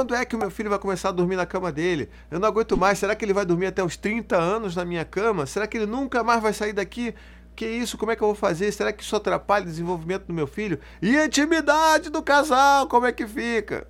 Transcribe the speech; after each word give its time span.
quando 0.00 0.14
é 0.14 0.24
que 0.24 0.34
o 0.34 0.38
meu 0.38 0.50
filho 0.50 0.70
vai 0.70 0.78
começar 0.78 1.10
a 1.10 1.12
dormir 1.12 1.36
na 1.36 1.44
cama 1.44 1.70
dele? 1.70 2.08
Eu 2.30 2.40
não 2.40 2.48
aguento 2.48 2.74
mais. 2.74 2.98
Será 2.98 3.14
que 3.14 3.22
ele 3.22 3.34
vai 3.34 3.44
dormir 3.44 3.66
até 3.66 3.84
os 3.84 3.98
30 3.98 4.34
anos 4.34 4.74
na 4.74 4.82
minha 4.82 5.04
cama? 5.04 5.44
Será 5.44 5.66
que 5.66 5.76
ele 5.76 5.84
nunca 5.84 6.24
mais 6.24 6.40
vai 6.40 6.54
sair 6.54 6.72
daqui? 6.72 7.14
Que 7.54 7.66
isso? 7.66 7.98
Como 7.98 8.10
é 8.10 8.16
que 8.16 8.22
eu 8.22 8.28
vou 8.28 8.34
fazer? 8.34 8.72
Será 8.72 8.94
que 8.94 9.02
isso 9.02 9.14
atrapalha 9.14 9.64
o 9.64 9.68
desenvolvimento 9.68 10.24
do 10.24 10.32
meu 10.32 10.46
filho? 10.46 10.80
E 11.02 11.18
a 11.18 11.26
intimidade 11.26 12.08
do 12.08 12.22
casal, 12.22 12.88
como 12.88 13.04
é 13.04 13.12
que 13.12 13.26
fica? 13.26 13.86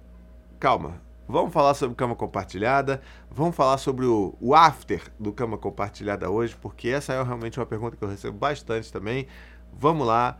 Calma. 0.58 1.00
Vamos 1.28 1.52
falar 1.52 1.74
sobre 1.74 1.94
cama 1.94 2.16
compartilhada, 2.16 3.00
vamos 3.30 3.54
falar 3.54 3.78
sobre 3.78 4.04
o, 4.04 4.34
o 4.40 4.52
after 4.52 5.00
do 5.16 5.32
cama 5.32 5.56
compartilhada 5.56 6.28
hoje, 6.28 6.56
porque 6.60 6.88
essa 6.88 7.12
é 7.12 7.22
realmente 7.22 7.60
uma 7.60 7.66
pergunta 7.66 7.96
que 7.96 8.02
eu 8.02 8.08
recebo 8.08 8.36
bastante 8.36 8.92
também. 8.92 9.28
Vamos 9.72 10.04
lá, 10.04 10.38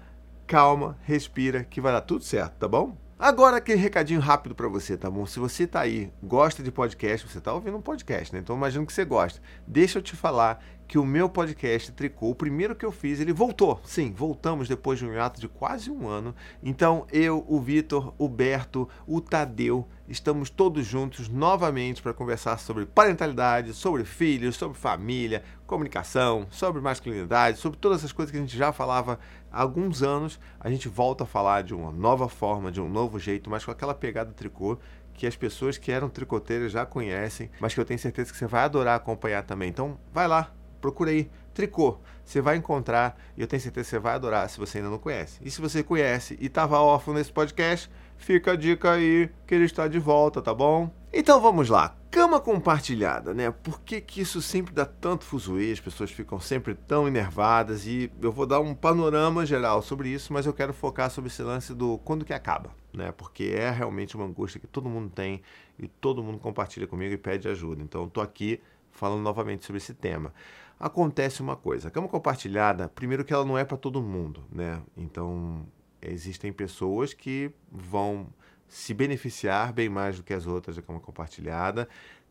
calma, 0.49 0.99
respira, 1.05 1.63
que 1.63 1.81
vai 1.81 1.93
dar 1.93 2.01
tudo 2.01 2.25
certo, 2.25 2.55
tá 2.55 2.67
bom? 2.67 2.97
Agora 3.23 3.59
aquele 3.59 3.79
recadinho 3.79 4.19
rápido 4.19 4.55
para 4.55 4.67
você, 4.67 4.97
tá 4.97 5.11
bom? 5.11 5.27
Se 5.27 5.39
você 5.39 5.67
tá 5.67 5.81
aí, 5.81 6.11
gosta 6.23 6.63
de 6.63 6.73
podcast, 6.73 7.29
você 7.29 7.39
tá 7.39 7.53
ouvindo 7.53 7.77
um 7.77 7.83
podcast, 7.83 8.33
né? 8.33 8.41
Então 8.41 8.57
imagino 8.57 8.87
que 8.87 8.95
você 8.95 9.05
gosta. 9.05 9.43
Deixa 9.67 9.99
eu 9.99 10.03
te 10.03 10.17
falar 10.17 10.65
que 10.91 10.99
o 10.99 11.07
meu 11.07 11.29
podcast 11.29 11.93
Tricô, 11.93 12.31
o 12.31 12.35
primeiro 12.35 12.75
que 12.75 12.85
eu 12.85 12.91
fiz, 12.91 13.21
ele 13.21 13.33
voltou. 13.33 13.81
Sim, 13.85 14.11
voltamos 14.11 14.67
depois 14.67 14.99
de 14.99 15.07
um 15.07 15.21
ato 15.21 15.41
de 15.41 15.47
quase 15.47 15.89
um 15.89 16.09
ano. 16.09 16.35
Então 16.61 17.07
eu, 17.13 17.45
o 17.47 17.61
Vitor, 17.61 18.13
o 18.19 18.29
Berto, 18.29 18.89
o 19.07 19.21
Tadeu, 19.21 19.87
estamos 20.09 20.51
todos 20.51 20.85
juntos 20.85 21.29
novamente 21.29 22.03
para 22.03 22.13
conversar 22.13 22.59
sobre 22.59 22.87
parentalidade, 22.87 23.73
sobre 23.73 24.03
filhos, 24.05 24.57
sobre 24.57 24.77
família, 24.77 25.45
comunicação, 25.65 26.49
sobre 26.51 26.83
masculinidade, 26.83 27.59
sobre 27.59 27.79
todas 27.79 27.99
essas 27.99 28.11
coisas 28.11 28.33
que 28.33 28.39
a 28.39 28.41
gente 28.41 28.59
já 28.59 28.73
falava 28.73 29.21
há 29.49 29.63
alguns 29.63 30.03
anos. 30.03 30.41
A 30.59 30.69
gente 30.69 30.89
volta 30.89 31.23
a 31.23 31.27
falar 31.27 31.63
de 31.63 31.73
uma 31.73 31.93
nova 31.93 32.29
forma, 32.29 32.73
de 32.73 32.81
um 32.81 32.89
novo 32.89 33.17
jeito, 33.17 33.49
mas 33.49 33.65
com 33.65 33.71
aquela 33.71 33.95
pegada 33.95 34.33
tricô 34.33 34.77
que 35.15 35.25
as 35.25 35.37
pessoas 35.37 35.79
que 35.79 35.93
eram 35.93 36.09
tricoteiras 36.09 36.73
já 36.73 36.85
conhecem, 36.85 37.49
mas 37.61 37.75
que 37.75 37.79
eu 37.79 37.85
tenho 37.85 38.01
certeza 38.01 38.33
que 38.33 38.39
você 38.39 38.47
vai 38.49 38.65
adorar 38.65 38.97
acompanhar 38.97 39.45
também. 39.45 39.69
Então, 39.69 39.99
vai 40.13 40.27
lá, 40.27 40.51
procura 40.81 41.11
aí, 41.11 41.31
tricô. 41.55 41.99
Você 42.25 42.41
vai 42.41 42.57
encontrar 42.57 43.21
e 43.37 43.41
eu 43.41 43.47
tenho 43.47 43.61
certeza 43.61 43.85
que 43.85 43.91
você 43.91 43.99
vai 43.99 44.15
adorar 44.15 44.49
se 44.49 44.59
você 44.59 44.79
ainda 44.79 44.91
não 44.91 44.99
conhece. 44.99 45.41
E 45.43 45.51
se 45.51 45.61
você 45.61 45.83
conhece 45.83 46.37
e 46.41 46.47
estava 46.47 46.79
órfão 46.79 47.13
nesse 47.13 47.33
podcast, 47.33 47.91
fica 48.17 48.53
a 48.53 48.57
dica 48.57 48.93
aí 48.93 49.29
que 49.47 49.55
ele 49.55 49.65
está 49.65 49.89
de 49.89 49.99
volta, 49.99 50.41
tá 50.41 50.55
bom? 50.55 50.91
Então 51.13 51.41
vamos 51.41 51.69
lá. 51.69 51.97
Cama 52.09 52.41
compartilhada, 52.41 53.35
né? 53.35 53.51
Por 53.51 53.81
que, 53.81 54.01
que 54.01 54.21
isso 54.21 54.41
sempre 54.41 54.73
dá 54.73 54.85
tanto 54.85 55.25
fuzuê? 55.25 55.73
As 55.73 55.81
pessoas 55.81 56.11
ficam 56.11 56.39
sempre 56.39 56.75
tão 56.75 57.09
enervadas 57.09 57.85
e 57.87 58.11
eu 58.23 58.31
vou 58.31 58.47
dar 58.47 58.61
um 58.61 58.75
panorama 58.75 59.45
geral 59.45 59.83
sobre 59.83 60.09
isso, 60.09 60.33
mas 60.33 60.47
eu 60.47 60.53
quero 60.53 60.73
focar 60.73 61.11
sobre 61.11 61.31
esse 61.31 61.43
lance 61.43 61.75
do 61.75 61.99
quando 61.99 62.25
que 62.25 62.33
acaba, 62.33 62.71
né? 62.93 63.13
Porque 63.13 63.53
é 63.57 63.71
realmente 63.71 64.17
uma 64.17 64.27
angústia 64.27 64.61
que 64.61 64.67
todo 64.67 64.89
mundo 64.89 65.11
tem 65.11 65.43
e 65.79 65.89
todo 65.89 66.23
mundo 66.23 66.39
compartilha 66.39 66.87
comigo 66.87 67.13
e 67.13 67.19
pede 67.19 67.49
ajuda. 67.49 67.83
Então 67.83 68.03
eu 68.03 68.11
tô 68.11 68.21
aqui 68.21 68.61
falando 68.91 69.23
novamente 69.23 69.65
sobre 69.65 69.79
esse 69.79 69.95
tema 69.95 70.33
acontece 70.81 71.43
uma 71.43 71.55
coisa. 71.55 71.89
A 71.89 71.91
cama 71.91 72.09
compartilhada, 72.09 72.89
primeiro 72.89 73.23
que 73.23 73.35
ela 73.35 73.45
não 73.45 73.59
é 73.59 73.65
para 73.65 73.77
todo 73.77 74.03
mundo, 74.03 74.43
né? 74.51 74.81
Então, 74.97 75.67
existem 76.01 76.51
pessoas 76.51 77.13
que 77.13 77.53
vão 77.71 78.29
se 78.67 78.95
beneficiar 78.95 79.73
bem 79.75 79.91
mais 79.91 80.17
do 80.17 80.23
que 80.23 80.33
as 80.33 80.47
outras 80.47 80.77
da 80.77 80.83
cama 80.83 80.99
compartilhada. 80.99 81.87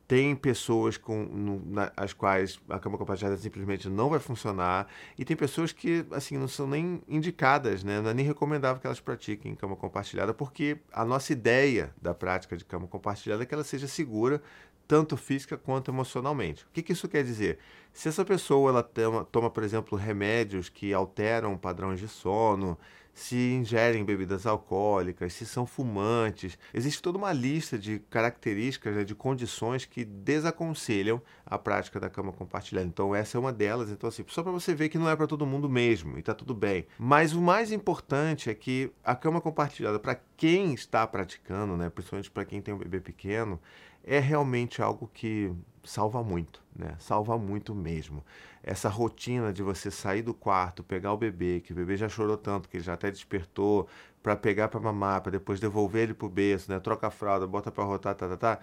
Tem 0.08 0.36
pessoas 0.36 0.98
com 0.98 1.24
no, 1.26 1.64
na, 1.64 1.92
as 1.96 2.14
quais 2.14 2.60
a 2.68 2.80
cama 2.80 2.98
compartilhada 2.98 3.38
simplesmente 3.38 3.88
não 3.88 4.10
vai 4.10 4.18
funcionar 4.18 4.88
e 5.16 5.24
tem 5.24 5.38
pessoas 5.38 5.72
que 5.72 6.04
assim 6.10 6.36
não 6.36 6.48
são 6.48 6.66
nem 6.66 7.04
indicadas, 7.08 7.84
né? 7.84 8.02
Não 8.02 8.10
é 8.10 8.14
nem 8.16 8.26
recomendável 8.26 8.82
que 8.82 8.88
elas 8.88 9.00
pratiquem 9.00 9.54
cama 9.54 9.76
compartilhada 9.76 10.34
porque 10.34 10.80
a 10.92 11.06
nossa 11.06 11.32
ideia 11.32 11.94
da 12.02 12.16
prática 12.16 12.58
de 12.58 12.66
cama 12.66 12.88
compartilhada 12.88 13.44
é 13.44 13.46
que 13.46 13.54
ela 13.54 13.64
seja 13.64 13.88
segura 13.88 14.42
tanto 14.90 15.16
física 15.16 15.56
quanto 15.56 15.92
emocionalmente. 15.92 16.64
O 16.64 16.70
que, 16.74 16.82
que 16.82 16.94
isso 16.94 17.08
quer 17.08 17.24
dizer? 17.24 17.60
Se 17.94 18.10
essa 18.10 18.26
pessoa 18.26 18.72
ela 18.72 18.82
toma, 18.82 19.24
toma, 19.24 19.48
por 19.48 19.64
exemplo, 19.64 19.96
remédios 19.96 20.68
que 20.68 20.92
alteram 20.92 21.56
padrões 21.56 22.00
de 22.00 22.08
sono, 22.08 22.76
se 23.14 23.36
ingerem 23.36 24.04
bebidas 24.04 24.48
alcoólicas, 24.48 25.34
se 25.34 25.46
são 25.46 25.68
fumantes, 25.68 26.58
existe 26.74 27.04
toda 27.04 27.20
uma 27.20 27.32
lista 27.32 27.78
de 27.78 28.00
características, 28.10 28.96
né, 28.96 29.04
de 29.04 29.14
condições 29.14 29.86
que 29.86 30.04
desaconselham 30.04 31.22
a 31.46 31.60
prática 31.60 32.00
da 32.00 32.10
cama 32.10 32.32
compartilhada. 32.32 32.88
Então 32.88 33.14
essa 33.14 33.38
é 33.38 33.40
uma 33.40 33.54
delas. 33.54 33.92
Então 33.92 34.08
assim, 34.08 34.24
só 34.28 34.42
para 34.42 34.52
você 34.52 34.74
ver 34.74 34.90
que 34.90 34.98
não 34.98 35.08
é 35.08 35.16
para 35.16 35.28
todo 35.28 35.46
mundo 35.46 35.70
mesmo 35.70 36.18
e 36.18 36.22
está 36.22 36.34
tudo 36.34 36.56
bem. 36.56 36.88
Mas 36.98 37.34
o 37.34 37.42
mais 37.42 37.72
importante 37.72 38.50
é 38.50 38.56
que 38.56 38.92
a 39.04 39.16
cama 39.16 39.40
compartilhada 39.40 40.00
para 40.00 40.20
quem 40.36 40.74
está 40.74 41.06
praticando, 41.06 41.78
né, 41.78 41.92
principalmente 41.92 42.32
para 42.32 42.46
quem 42.46 42.60
tem 42.60 42.74
um 42.74 42.78
bebê 42.78 43.00
pequeno, 43.00 43.60
é 44.04 44.20
realmente 44.20 44.82
algo 44.82 45.10
que 45.14 45.54
salva 45.84 46.24
muito, 46.24 46.64
né? 46.76 46.96
Salva 47.00 47.38
muito 47.38 47.74
mesmo. 47.74 48.24
Essa 48.62 48.90
rotina 48.90 49.52
de 49.54 49.64
você 49.64 49.90
sair 49.90 50.22
do 50.22 50.34
quarto, 50.34 50.84
pegar 50.84 51.14
o 51.14 51.18
bebê, 51.18 51.62
que 51.62 51.72
o 51.72 51.76
bebê 51.76 51.98
já 51.98 52.10
chorou 52.10 52.38
tanto, 52.38 52.70
que 52.70 52.78
ele 52.78 52.84
já 52.84 52.94
até 52.94 53.10
despertou, 53.10 53.88
para 54.22 54.36
pegar 54.36 54.68
para 54.68 54.80
mamar, 54.80 55.22
para 55.22 55.32
depois 55.32 55.60
devolver 55.60 56.04
ele 56.04 56.14
pro 56.14 56.30
berço, 56.30 56.72
né? 56.72 56.80
Troca 56.80 57.08
a 57.08 57.12
fralda, 57.12 57.48
bota 57.48 57.72
para 57.72 57.84
rotar, 57.84 58.16
tá, 58.16 58.28
tá, 58.28 58.38
tá. 58.38 58.60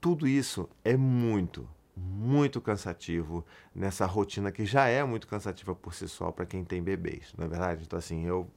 Tudo 0.00 0.26
isso 0.26 0.68
é 0.84 0.96
muito, 0.96 1.68
muito 1.96 2.60
cansativo 2.60 3.44
nessa 3.74 4.06
rotina 4.06 4.50
que 4.50 4.64
já 4.64 4.86
é 4.88 5.02
muito 5.04 5.26
cansativa 5.26 5.74
por 5.74 5.94
si 5.94 6.08
só 6.08 6.30
para 6.30 6.46
quem 6.46 6.64
tem 6.64 6.82
bebês, 6.82 7.32
não 7.36 7.44
é 7.44 7.48
verdade? 7.48 7.84
Então 7.86 7.98
assim, 7.98 8.24
eu 8.26 8.50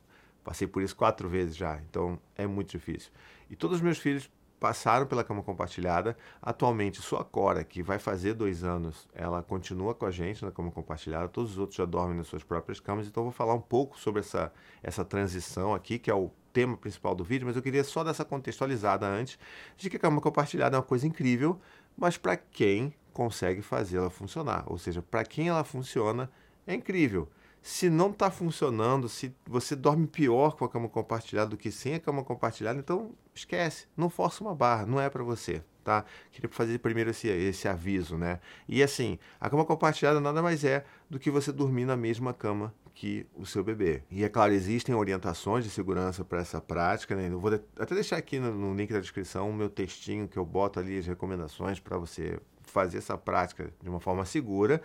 passei 0.43 0.67
por 0.67 0.81
isso 0.81 0.95
quatro 0.95 1.29
vezes 1.29 1.55
já, 1.55 1.79
então 1.89 2.19
é 2.35 2.47
muito 2.47 2.69
difícil. 2.71 3.11
E 3.49 3.55
todos 3.55 3.77
os 3.77 3.81
meus 3.81 3.97
filhos 3.97 4.29
passaram 4.59 5.05
pela 5.05 5.23
cama 5.23 5.43
compartilhada. 5.43 6.17
Atualmente, 6.41 7.01
sua 7.01 7.23
Cora, 7.23 7.63
que 7.63 7.81
vai 7.83 7.99
fazer 7.99 8.33
dois 8.33 8.63
anos, 8.63 9.07
ela 9.13 9.43
continua 9.43 9.93
com 9.93 10.05
a 10.05 10.11
gente 10.11 10.43
na 10.43 10.51
cama 10.51 10.71
compartilhada. 10.71 11.27
Todos 11.27 11.51
os 11.51 11.57
outros 11.57 11.77
já 11.77 11.85
dormem 11.85 12.17
nas 12.17 12.27
suas 12.27 12.43
próprias 12.43 12.79
camas. 12.79 13.07
Então, 13.07 13.23
vou 13.23 13.31
falar 13.31 13.53
um 13.53 13.61
pouco 13.61 13.97
sobre 13.99 14.21
essa, 14.21 14.51
essa 14.81 15.05
transição 15.05 15.73
aqui, 15.73 15.99
que 15.99 16.09
é 16.09 16.15
o 16.15 16.31
tema 16.51 16.75
principal 16.75 17.13
do 17.13 17.23
vídeo. 17.23 17.45
Mas 17.45 17.55
eu 17.55 17.61
queria 17.61 17.83
só 17.83 18.03
dar 18.03 18.11
essa 18.11 18.25
contextualizada 18.25 19.05
antes 19.05 19.37
de 19.77 19.89
que 19.89 19.97
a 19.97 19.99
cama 19.99 20.19
compartilhada 20.19 20.75
é 20.75 20.79
uma 20.79 20.85
coisa 20.85 21.05
incrível, 21.05 21.59
mas 21.95 22.17
para 22.17 22.35
quem 22.35 22.93
consegue 23.13 23.61
fazê-la 23.61 24.09
funcionar. 24.09 24.63
Ou 24.67 24.77
seja, 24.77 25.01
para 25.01 25.23
quem 25.23 25.49
ela 25.49 25.63
funciona, 25.63 26.29
é 26.65 26.73
incrível. 26.73 27.27
Se 27.61 27.89
não 27.89 28.11
está 28.11 28.31
funcionando, 28.31 29.09
se 29.09 29.35
você 29.45 29.75
dorme 29.75 30.07
pior 30.07 30.55
com 30.55 30.63
a 30.63 30.69
cama 30.69 30.87
compartilhada 30.87 31.49
do 31.49 31.57
que 31.57 31.71
sem 31.71 31.95
a 31.95 31.99
cama 31.99 32.23
compartilhada, 32.23 32.79
então 32.79 33.11
esquece, 33.33 33.87
não 33.95 34.09
força 34.09 34.43
uma 34.43 34.55
barra, 34.55 34.85
não 34.85 34.99
é 34.99 35.09
para 35.09 35.23
você, 35.23 35.61
tá? 35.83 36.05
Queria 36.31 36.49
fazer 36.49 36.79
primeiro 36.79 37.09
esse, 37.09 37.27
esse 37.27 37.67
aviso, 37.67 38.17
né? 38.17 38.39
E 38.67 38.81
assim, 38.81 39.19
a 39.39 39.49
cama 39.49 39.65
compartilhada 39.65 40.19
nada 40.19 40.41
mais 40.41 40.63
é 40.63 40.85
do 41.09 41.19
que 41.19 41.29
você 41.29 41.51
dormir 41.51 41.85
na 41.85 41.97
mesma 41.97 42.33
cama 42.33 42.73
que 42.97 43.27
o 43.35 43.45
seu 43.45 43.63
bebê. 43.63 44.01
E 44.09 44.23
é 44.23 44.29
claro, 44.29 44.53
existem 44.53 44.95
orientações 44.95 45.63
de 45.63 45.69
segurança 45.69 46.25
para 46.25 46.39
essa 46.39 46.59
prática, 46.59 47.15
né? 47.15 47.27
Eu 47.31 47.39
vou 47.39 47.53
até 47.53 47.93
deixar 47.93 48.17
aqui 48.17 48.39
no, 48.39 48.51
no 48.51 48.75
link 48.75 48.91
da 48.91 48.99
descrição 48.99 49.49
o 49.49 49.53
meu 49.53 49.69
textinho 49.69 50.27
que 50.27 50.37
eu 50.37 50.43
boto 50.43 50.79
ali 50.79 50.97
as 50.97 51.05
recomendações 51.05 51.79
para 51.79 51.95
você 51.95 52.39
fazer 52.63 52.97
essa 52.97 53.15
prática 53.15 53.71
de 53.81 53.87
uma 53.87 53.99
forma 53.99 54.25
segura. 54.25 54.81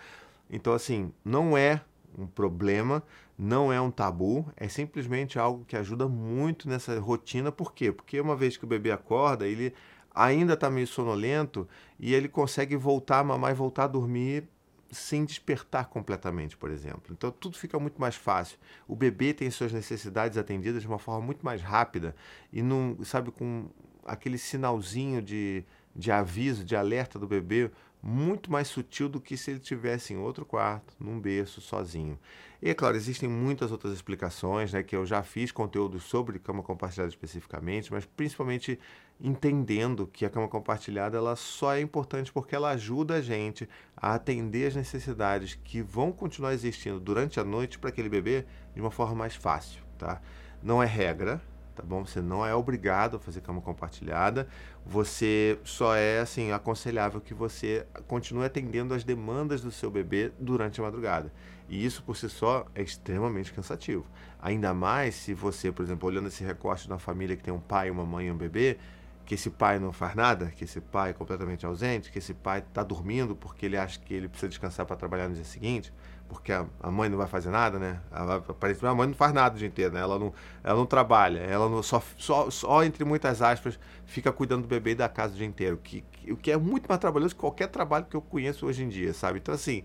Então, 0.51 0.75
assim, 0.75 1.11
não 1.25 1.57
é 1.57 1.83
um 2.19 2.27
problema, 2.27 3.03
não 3.39 3.73
é 3.73 3.81
um 3.81 3.91
tabu, 3.91 4.47
é 4.57 4.69
simplesmente 4.69 5.39
algo 5.39 5.65
que 5.65 5.77
ajuda 5.77 6.09
muito 6.09 6.69
nessa 6.69 6.99
rotina. 6.99 7.51
Por 7.51 7.73
quê? 7.73 7.91
Porque 7.93 8.21
uma 8.21 8.37
vez 8.37 8.57
que 8.57 8.65
o 8.65 8.69
bebê 8.69 8.91
acorda, 8.91 9.47
ele 9.47 9.75
ainda 10.15 10.55
está 10.55 10.69
meio 10.71 10.87
sonolento 10.87 11.67
e 11.99 12.15
ele 12.15 12.29
consegue 12.29 12.77
voltar 12.77 13.21
a 13.21 13.25
mamar 13.25 13.53
e 13.53 13.55
voltar 13.55 13.85
a 13.85 13.89
dormir 13.89 14.49
sem 14.91 15.25
despertar 15.25 15.89
completamente, 15.89 16.57
por 16.57 16.71
exemplo. 16.71 17.05
Então 17.11 17.31
tudo 17.31 17.57
fica 17.57 17.79
muito 17.79 17.99
mais 17.99 18.15
fácil. 18.15 18.59
O 18.87 18.95
bebê 18.95 19.33
tem 19.33 19.51
suas 19.51 19.73
necessidades 19.73 20.37
atendidas 20.37 20.83
de 20.83 20.89
uma 20.89 20.99
forma 20.99 21.25
muito 21.25 21.45
mais 21.45 21.63
rápida 21.63 22.15
e 22.53 22.63
não, 22.63 22.99
sabe, 23.03 23.31
com 23.31 23.71
aquele 24.05 24.37
sinalzinho 24.37 25.23
de, 25.23 25.65
de 25.97 26.13
aviso, 26.13 26.63
de 26.63 26.77
alerta 26.77 27.19
do 27.19 27.27
bebê 27.27 27.71
muito 28.03 28.51
mais 28.51 28.67
sutil 28.67 29.09
do 29.09 29.21
que 29.21 29.37
se 29.37 29.53
ele 29.53 29.61
tivesse 29.61 30.13
em 30.13 30.17
outro 30.17 30.45
quarto, 30.45 30.95
num 30.99 31.21
berço, 31.21 31.61
sozinho. 31.61 32.19
E 32.61 32.69
é 32.69 32.75
claro, 32.75 32.97
existem 32.97 33.29
muitas 33.29 33.71
outras 33.71 33.93
explicações, 33.93 34.73
né, 34.73 34.83
que 34.83 34.97
eu 34.97 35.07
já 35.07 35.23
fiz 35.23 35.53
conteúdo 35.53 36.01
sobre 36.01 36.39
cama 36.39 36.63
compartilhada 36.63 37.11
especificamente, 37.11 37.93
mas 37.93 38.05
principalmente 38.05 38.79
entendendo 39.21 40.09
que 40.13 40.25
a 40.25 40.31
cama 40.31 40.49
compartilhada 40.49 41.17
ela 41.17 41.37
só 41.37 41.75
é 41.75 41.81
importante 41.81 42.33
porque 42.33 42.57
ela 42.57 42.71
ajuda 42.71 43.15
a 43.15 43.21
gente 43.21 43.69
a 43.97 44.15
atender 44.15 44.67
as 44.67 44.75
necessidades 44.75 45.55
que 45.55 45.81
vão 45.81 46.11
continuar 46.11 46.55
existindo 46.55 46.99
durante 46.99 47.39
a 47.39 47.45
noite 47.45 47.79
para 47.79 47.91
aquele 47.91 48.09
bebê 48.09 48.45
de 48.75 48.81
uma 48.81 48.91
forma 48.91 49.15
mais 49.15 49.37
fácil, 49.37 49.81
tá? 49.97 50.21
Não 50.61 50.83
é 50.83 50.87
regra, 50.87 51.41
tá 51.75 51.83
bom? 51.83 52.05
Você 52.05 52.21
não 52.21 52.45
é 52.45 52.55
obrigado 52.55 53.17
a 53.17 53.21
fazer 53.21 53.41
cama 53.41 53.61
compartilhada. 53.61 54.49
Você 54.85 55.59
só 55.65 55.95
é 55.95 56.21
assim 56.21 56.53
aconselhável 56.53 57.21
que 57.21 57.35
você 57.35 57.87
continue 58.07 58.45
atendendo 58.45 58.95
as 58.95 59.05
demandas 59.05 59.61
do 59.61 59.71
seu 59.71 59.91
bebê 59.91 60.33
durante 60.39 60.81
a 60.81 60.85
madrugada. 60.85 61.33
E 61.69 61.85
isso 61.85 62.03
por 62.03 62.17
si 62.17 62.29
só 62.29 62.67
é 62.75 62.83
extremamente 62.83 63.53
cansativo. 63.53 64.05
Ainda 64.41 64.75
mais 64.75 65.15
se 65.15 65.33
você, 65.33 65.73
por 65.73 65.83
exemplo, 65.83 66.09
olhando 66.09 66.29
esse 66.29 66.45
recorte 66.45 66.87
uma 66.87 66.99
família 66.99 67.37
que 67.37 67.43
tem 67.43 67.55
um 67.55 67.61
pai, 67.61 67.91
uma 67.91 68.05
mãe 68.05 68.27
e 68.27 68.31
um 68.31 68.37
bebê, 68.37 68.79
que 69.25 69.35
esse 69.35 69.49
pai 69.49 69.79
não 69.79 69.93
faz 69.93 70.15
nada, 70.15 70.47
que 70.47 70.65
esse 70.65 70.81
pai 70.81 71.11
é 71.11 71.13
completamente 71.13 71.65
ausente, 71.65 72.11
que 72.11 72.19
esse 72.19 72.35
pai 72.35 72.59
está 72.59 72.83
dormindo 72.83 73.35
porque 73.37 73.67
ele 73.67 73.77
acha 73.77 73.99
que 74.01 74.13
ele 74.13 74.29
precisa 74.29 74.49
descansar 74.49 74.85
para 74.85 74.97
trabalhar 74.97 75.29
no 75.29 75.35
dia 75.35 75.45
seguinte, 75.45 75.93
porque 76.33 76.51
a, 76.51 76.67
a, 76.83 76.91
mãe 76.91 77.09
não 77.09 77.19
vai 77.19 77.27
fazer 77.27 77.51
nada, 77.51 77.79
né? 77.79 78.01
Aparentemente 78.11 78.87
a 78.87 78.95
mãe 78.95 79.07
não 79.07 79.15
faz 79.15 79.33
nada 79.33 79.55
o 79.55 79.59
dia 79.59 79.69
inteiro, 79.69 79.93
né? 79.93 80.01
Ela 80.01 80.19
não, 80.19 80.33
ela 80.65 80.79
não 80.79 80.87
trabalha, 80.87 81.41
ela 81.41 81.69
não, 81.69 81.83
só, 81.83 82.03
só, 82.17 82.51
só, 82.51 82.83
entre 82.83 83.05
muitas 83.05 83.43
aspas, 83.43 83.79
fica 84.07 84.33
cuidando 84.33 84.63
do 84.63 84.69
bebê 84.69 84.93
e 84.93 84.95
da 84.95 85.09
casa 85.09 85.35
o 85.35 85.37
dia 85.37 85.47
inteiro, 85.47 85.77
que, 85.77 86.03
o 86.29 86.37
que 86.37 86.51
é 86.51 86.57
muito 86.57 86.87
mais 86.89 87.01
trabalhoso 87.01 87.35
que 87.35 87.41
qualquer 87.41 87.69
trabalho 87.69 88.07
que 88.07 88.17
eu 88.17 88.23
conheço 88.23 88.67
hoje 88.67 88.83
em 88.83 88.89
dia, 88.89 89.13
sabe? 89.13 89.39
Então, 89.39 89.55
assim, 89.55 89.85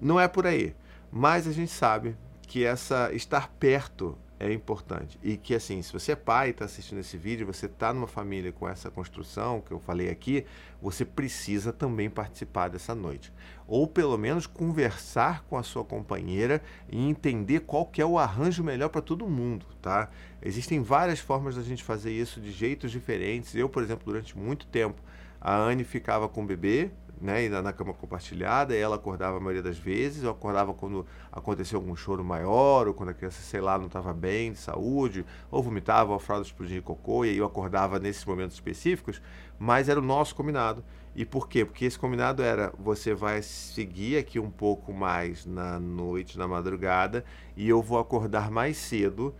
não 0.00 0.18
é 0.18 0.26
por 0.26 0.46
aí. 0.46 0.74
Mas 1.12 1.46
a 1.46 1.52
gente 1.52 1.70
sabe 1.70 2.16
que 2.42 2.64
essa 2.64 3.12
estar 3.12 3.48
perto 3.60 4.16
é 4.50 4.52
importante. 4.52 5.18
E 5.22 5.36
que, 5.36 5.54
assim, 5.54 5.80
se 5.82 5.92
você 5.92 6.12
é 6.12 6.16
pai 6.16 6.48
e 6.48 6.50
está 6.50 6.64
assistindo 6.64 6.98
esse 6.98 7.16
vídeo, 7.16 7.46
você 7.46 7.66
está 7.66 7.92
numa 7.92 8.06
família 8.06 8.52
com 8.52 8.68
essa 8.68 8.90
construção 8.90 9.60
que 9.60 9.72
eu 9.72 9.78
falei 9.78 10.10
aqui, 10.10 10.44
você 10.80 11.04
precisa 11.04 11.72
também 11.72 12.10
participar 12.10 12.68
dessa 12.68 12.94
noite. 12.94 13.32
Ou 13.66 13.86
pelo 13.86 14.18
menos 14.18 14.46
conversar 14.46 15.44
com 15.44 15.56
a 15.56 15.62
sua 15.62 15.84
companheira 15.84 16.62
e 16.90 17.08
entender 17.08 17.60
qual 17.60 17.86
que 17.86 18.02
é 18.02 18.06
o 18.06 18.18
arranjo 18.18 18.62
melhor 18.62 18.88
para 18.90 19.00
todo 19.00 19.26
mundo, 19.26 19.66
tá? 19.80 20.10
Existem 20.42 20.82
várias 20.82 21.20
formas 21.20 21.56
da 21.56 21.62
gente 21.62 21.82
fazer 21.82 22.12
isso 22.12 22.40
de 22.40 22.52
jeitos 22.52 22.90
diferentes. 22.90 23.54
Eu, 23.54 23.68
por 23.68 23.82
exemplo, 23.82 24.04
durante 24.04 24.36
muito 24.36 24.66
tempo, 24.66 25.00
a 25.40 25.56
Anne 25.56 25.84
ficava 25.84 26.28
com 26.28 26.42
o 26.42 26.46
bebê, 26.46 26.90
né, 27.20 27.48
na, 27.48 27.62
na 27.62 27.72
cama 27.72 27.92
compartilhada, 27.94 28.74
ela 28.74 28.96
acordava 28.96 29.36
a 29.36 29.40
maioria 29.40 29.62
das 29.62 29.78
vezes, 29.78 30.22
eu 30.22 30.30
acordava 30.30 30.74
quando 30.74 31.06
aconteceu 31.32 31.78
algum 31.78 31.94
choro 31.96 32.24
maior, 32.24 32.88
ou 32.88 32.94
quando 32.94 33.10
a 33.10 33.14
criança, 33.14 33.40
sei 33.42 33.60
lá, 33.60 33.78
não 33.78 33.86
estava 33.86 34.12
bem 34.12 34.52
de 34.52 34.58
saúde, 34.58 35.24
ou 35.50 35.62
vomitava, 35.62 36.10
ou 36.10 36.16
a 36.16 36.20
fralda 36.20 36.46
explodia 36.46 36.76
de 36.76 36.82
cocô, 36.82 37.24
e 37.24 37.30
aí 37.30 37.36
eu 37.36 37.46
acordava 37.46 37.98
nesses 37.98 38.24
momentos 38.24 38.56
específicos, 38.56 39.20
mas 39.58 39.88
era 39.88 39.98
o 39.98 40.02
nosso 40.02 40.34
combinado. 40.34 40.84
E 41.16 41.24
por 41.24 41.48
quê? 41.48 41.64
Porque 41.64 41.84
esse 41.84 41.98
combinado 41.98 42.42
era 42.42 42.72
você 42.78 43.14
vai 43.14 43.40
seguir 43.40 44.18
aqui 44.18 44.40
um 44.40 44.50
pouco 44.50 44.92
mais 44.92 45.46
na 45.46 45.78
noite, 45.78 46.36
na 46.36 46.48
madrugada, 46.48 47.24
e 47.56 47.68
eu 47.68 47.80
vou 47.80 47.98
acordar 47.98 48.50
mais 48.50 48.76
cedo 48.76 49.34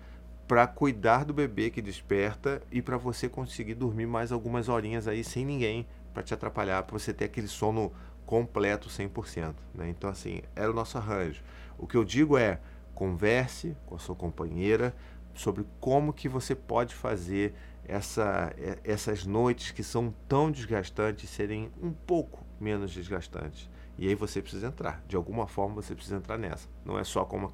para 0.46 0.66
cuidar 0.66 1.24
do 1.24 1.32
bebê 1.32 1.70
que 1.70 1.80
desperta 1.80 2.62
e 2.70 2.82
para 2.82 2.96
você 2.96 3.28
conseguir 3.28 3.74
dormir 3.74 4.06
mais 4.06 4.30
algumas 4.30 4.68
horinhas 4.68 5.08
aí 5.08 5.24
sem 5.24 5.44
ninguém 5.44 5.86
para 6.14 6.22
te 6.22 6.32
atrapalhar, 6.32 6.84
para 6.84 6.96
você 6.96 7.12
ter 7.12 7.26
aquele 7.26 7.48
sono 7.48 7.92
completo 8.24 8.88
100%. 8.88 9.54
Né? 9.74 9.88
Então, 9.90 10.08
assim, 10.08 10.40
era 10.54 10.70
o 10.70 10.74
nosso 10.74 10.96
arranjo. 10.96 11.42
O 11.76 11.86
que 11.86 11.96
eu 11.96 12.04
digo 12.04 12.38
é, 12.38 12.60
converse 12.94 13.76
com 13.84 13.96
a 13.96 13.98
sua 13.98 14.14
companheira 14.14 14.94
sobre 15.34 15.66
como 15.80 16.12
que 16.12 16.28
você 16.28 16.54
pode 16.54 16.94
fazer 16.94 17.52
essa, 17.86 18.54
essas 18.84 19.26
noites 19.26 19.72
que 19.72 19.82
são 19.82 20.14
tão 20.28 20.50
desgastantes 20.50 21.28
serem 21.28 21.70
um 21.82 21.92
pouco 21.92 22.44
menos 22.60 22.92
desgastantes. 22.92 23.68
E 23.96 24.08
aí 24.08 24.14
você 24.14 24.42
precisa 24.42 24.66
entrar. 24.66 25.02
De 25.06 25.16
alguma 25.16 25.46
forma 25.46 25.76
você 25.76 25.94
precisa 25.94 26.16
entrar 26.16 26.36
nessa. 26.36 26.68
Não 26.84 26.98
é 26.98 27.04
só 27.04 27.20
a 27.20 27.26
cama, 27.26 27.50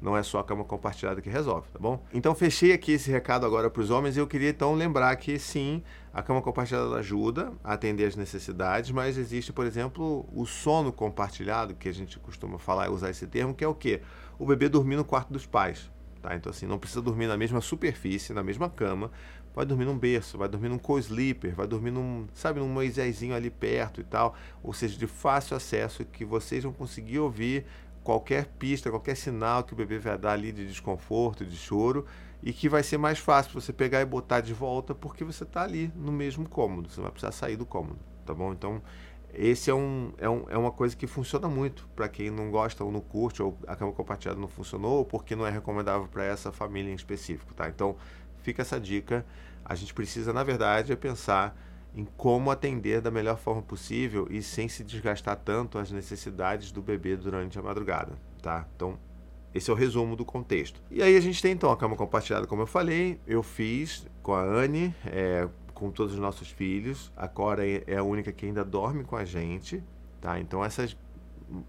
não 0.00 0.16
é 0.16 0.22
só 0.22 0.38
a 0.38 0.44
cama 0.44 0.64
compartilhada 0.64 1.20
que 1.20 1.28
resolve, 1.28 1.68
tá 1.72 1.78
bom? 1.78 2.02
Então 2.12 2.34
fechei 2.34 2.72
aqui 2.72 2.92
esse 2.92 3.10
recado 3.10 3.44
agora 3.44 3.68
para 3.68 3.82
os 3.82 3.90
homens 3.90 4.16
e 4.16 4.20
eu 4.20 4.26
queria 4.26 4.50
então 4.50 4.74
lembrar 4.74 5.14
que 5.16 5.38
sim, 5.38 5.82
a 6.12 6.22
cama 6.22 6.40
compartilhada 6.40 6.94
ajuda 6.96 7.52
a 7.64 7.72
atender 7.72 8.06
as 8.06 8.16
necessidades, 8.16 8.90
mas 8.90 9.18
existe, 9.18 9.52
por 9.52 9.66
exemplo, 9.66 10.26
o 10.32 10.46
sono 10.46 10.92
compartilhado, 10.92 11.74
que 11.74 11.88
a 11.88 11.94
gente 11.94 12.18
costuma 12.18 12.58
falar 12.58 12.86
e 12.86 12.90
usar 12.90 13.10
esse 13.10 13.26
termo, 13.26 13.54
que 13.54 13.64
é 13.64 13.68
o 13.68 13.74
quê? 13.74 14.00
O 14.38 14.46
bebê 14.46 14.68
dormir 14.68 14.96
no 14.96 15.04
quarto 15.04 15.32
dos 15.32 15.46
pais. 15.46 15.90
Tá? 16.22 16.34
Então, 16.34 16.50
assim, 16.50 16.66
não 16.66 16.78
precisa 16.78 17.00
dormir 17.00 17.26
na 17.26 17.36
mesma 17.36 17.60
superfície, 17.60 18.32
na 18.32 18.42
mesma 18.42 18.68
cama, 18.68 19.10
vai 19.56 19.64
dormir 19.64 19.86
num 19.86 19.98
berço, 19.98 20.36
vai 20.36 20.48
dormir 20.48 20.68
num 20.68 20.76
co-sleeper, 20.76 21.54
vai 21.54 21.66
dormir 21.66 21.90
num, 21.90 22.26
sabe, 22.34 22.60
num 22.60 22.68
Moisésinho 22.68 23.34
ali 23.34 23.48
perto 23.48 24.02
e 24.02 24.04
tal, 24.04 24.34
ou 24.62 24.74
seja, 24.74 24.98
de 24.98 25.06
fácil 25.06 25.56
acesso 25.56 26.04
que 26.04 26.26
vocês 26.26 26.62
vão 26.62 26.74
conseguir 26.74 27.18
ouvir 27.20 27.64
qualquer 28.04 28.44
pista, 28.58 28.90
qualquer 28.90 29.16
sinal 29.16 29.64
que 29.64 29.72
o 29.72 29.76
bebê 29.76 29.98
vai 29.98 30.18
dar 30.18 30.32
ali 30.32 30.52
de 30.52 30.66
desconforto, 30.66 31.42
de 31.42 31.56
choro, 31.56 32.04
e 32.42 32.52
que 32.52 32.68
vai 32.68 32.82
ser 32.82 32.98
mais 32.98 33.18
fácil 33.18 33.58
você 33.58 33.72
pegar 33.72 34.02
e 34.02 34.04
botar 34.04 34.42
de 34.42 34.52
volta 34.52 34.94
porque 34.94 35.24
você 35.24 35.42
está 35.42 35.62
ali 35.62 35.90
no 35.96 36.12
mesmo 36.12 36.46
cômodo, 36.46 36.90
você 36.90 37.00
vai 37.00 37.10
precisar 37.10 37.32
sair 37.32 37.56
do 37.56 37.64
cômodo, 37.64 37.98
tá 38.26 38.34
bom? 38.34 38.52
Então, 38.52 38.82
esse 39.32 39.70
é, 39.70 39.74
um, 39.74 40.12
é, 40.18 40.28
um, 40.28 40.44
é 40.50 40.58
uma 40.58 40.70
coisa 40.70 40.94
que 40.94 41.06
funciona 41.06 41.48
muito 41.48 41.88
para 41.96 42.08
quem 42.08 42.30
não 42.30 42.50
gosta 42.50 42.84
ou 42.84 42.92
não 42.92 43.00
curte, 43.00 43.42
ou 43.42 43.58
a 43.66 43.74
cama 43.74 43.92
compartilhada 43.92 44.38
não 44.38 44.48
funcionou, 44.48 44.98
ou 44.98 45.04
porque 45.04 45.34
não 45.34 45.46
é 45.46 45.50
recomendável 45.50 46.06
para 46.08 46.24
essa 46.24 46.52
família 46.52 46.92
em 46.92 46.94
específico, 46.94 47.54
tá? 47.54 47.68
Então, 47.68 47.96
fica 48.46 48.62
essa 48.62 48.78
dica. 48.78 49.26
A 49.64 49.74
gente 49.74 49.92
precisa, 49.92 50.32
na 50.32 50.44
verdade, 50.44 50.92
é 50.92 50.96
pensar 50.96 51.60
em 51.92 52.06
como 52.16 52.50
atender 52.50 53.00
da 53.00 53.10
melhor 53.10 53.36
forma 53.36 53.62
possível 53.62 54.28
e 54.30 54.40
sem 54.40 54.68
se 54.68 54.84
desgastar 54.84 55.36
tanto 55.36 55.78
as 55.78 55.90
necessidades 55.90 56.70
do 56.70 56.80
bebê 56.80 57.16
durante 57.16 57.58
a 57.58 57.62
madrugada, 57.62 58.12
tá? 58.40 58.64
Então, 58.76 58.96
esse 59.52 59.68
é 59.68 59.72
o 59.72 59.76
resumo 59.76 60.14
do 60.14 60.24
contexto. 60.24 60.80
E 60.90 61.02
aí 61.02 61.16
a 61.16 61.20
gente 61.20 61.42
tem 61.42 61.52
então 61.52 61.72
a 61.72 61.76
cama 61.76 61.96
compartilhada, 61.96 62.46
como 62.46 62.62
eu 62.62 62.66
falei, 62.66 63.18
eu 63.26 63.42
fiz 63.42 64.06
com 64.22 64.34
a 64.34 64.42
Anne, 64.42 64.94
é, 65.06 65.48
com 65.74 65.90
todos 65.90 66.12
os 66.12 66.20
nossos 66.20 66.48
filhos. 66.48 67.10
A 67.16 67.26
Cora 67.26 67.66
é, 67.66 67.82
é 67.86 67.96
a 67.96 68.04
única 68.04 68.30
que 68.30 68.46
ainda 68.46 68.64
dorme 68.64 69.02
com 69.02 69.16
a 69.16 69.24
gente, 69.24 69.82
tá? 70.20 70.38
Então 70.38 70.64
essas 70.64 70.96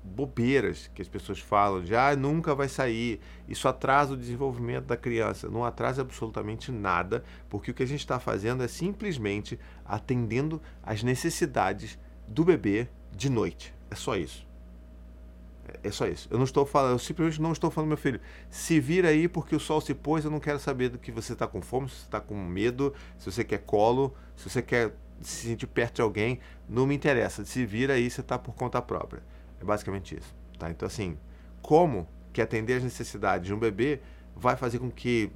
bobeiras 0.03 0.89
que 0.93 1.01
as 1.01 1.07
pessoas 1.07 1.39
falam 1.39 1.83
de 1.83 1.95
ah, 1.95 2.15
nunca 2.15 2.55
vai 2.55 2.67
sair, 2.67 3.19
isso 3.47 3.67
atrasa 3.67 4.13
o 4.13 4.17
desenvolvimento 4.17 4.85
da 4.85 4.97
criança. 4.97 5.49
Não 5.49 5.63
atrasa 5.63 6.01
absolutamente 6.01 6.71
nada, 6.71 7.23
porque 7.49 7.71
o 7.71 7.73
que 7.73 7.83
a 7.83 7.87
gente 7.87 7.99
está 7.99 8.19
fazendo 8.19 8.63
é 8.63 8.67
simplesmente 8.67 9.59
atendendo 9.85 10.61
às 10.83 11.03
necessidades 11.03 11.99
do 12.27 12.43
bebê 12.43 12.87
de 13.15 13.29
noite. 13.29 13.73
É 13.89 13.95
só 13.95 14.15
isso. 14.15 14.47
É, 15.83 15.91
só 15.91 16.07
isso. 16.07 16.27
Eu 16.31 16.37
não 16.37 16.45
estou 16.45 16.65
falando, 16.65 16.93
eu 16.93 16.99
simplesmente 16.99 17.41
não 17.41 17.51
estou 17.51 17.69
falando, 17.69 17.89
meu 17.89 17.97
filho, 17.97 18.19
se 18.49 18.79
vira 18.79 19.09
aí 19.09 19.27
porque 19.27 19.55
o 19.55 19.59
sol 19.59 19.81
se 19.81 19.93
pôs, 19.93 20.23
eu 20.23 20.31
não 20.31 20.39
quero 20.39 20.59
saber 20.59 20.89
do 20.89 20.97
que 20.97 21.11
você 21.11 21.33
está 21.33 21.47
com 21.47 21.61
fome, 21.61 21.89
se 21.89 21.95
você 21.95 22.05
está 22.05 22.19
com 22.19 22.35
medo, 22.35 22.93
se 23.17 23.29
você 23.31 23.43
quer 23.43 23.59
colo, 23.59 24.15
se 24.35 24.49
você 24.49 24.61
quer 24.61 24.93
se 25.21 25.47
sentir 25.47 25.67
perto 25.67 25.95
de 25.95 26.01
alguém, 26.01 26.39
não 26.69 26.85
me 26.85 26.95
interessa. 26.95 27.43
Se 27.43 27.65
vira 27.65 27.93
aí, 27.93 28.09
você 28.09 28.21
está 28.21 28.37
por 28.37 28.53
conta 28.55 28.81
própria. 28.81 29.21
É 29.59 29.63
basicamente 29.63 30.17
isso. 30.17 30.35
Tá? 30.57 30.69
Então, 30.69 30.85
assim, 30.87 31.17
como 31.61 32.07
que 32.33 32.41
atender 32.41 32.75
as 32.75 32.83
necessidades 32.83 33.47
de 33.47 33.53
um 33.53 33.59
bebê 33.59 33.99
vai 34.35 34.55
fazer 34.55 34.79
com 34.79 34.91
que 34.91 35.31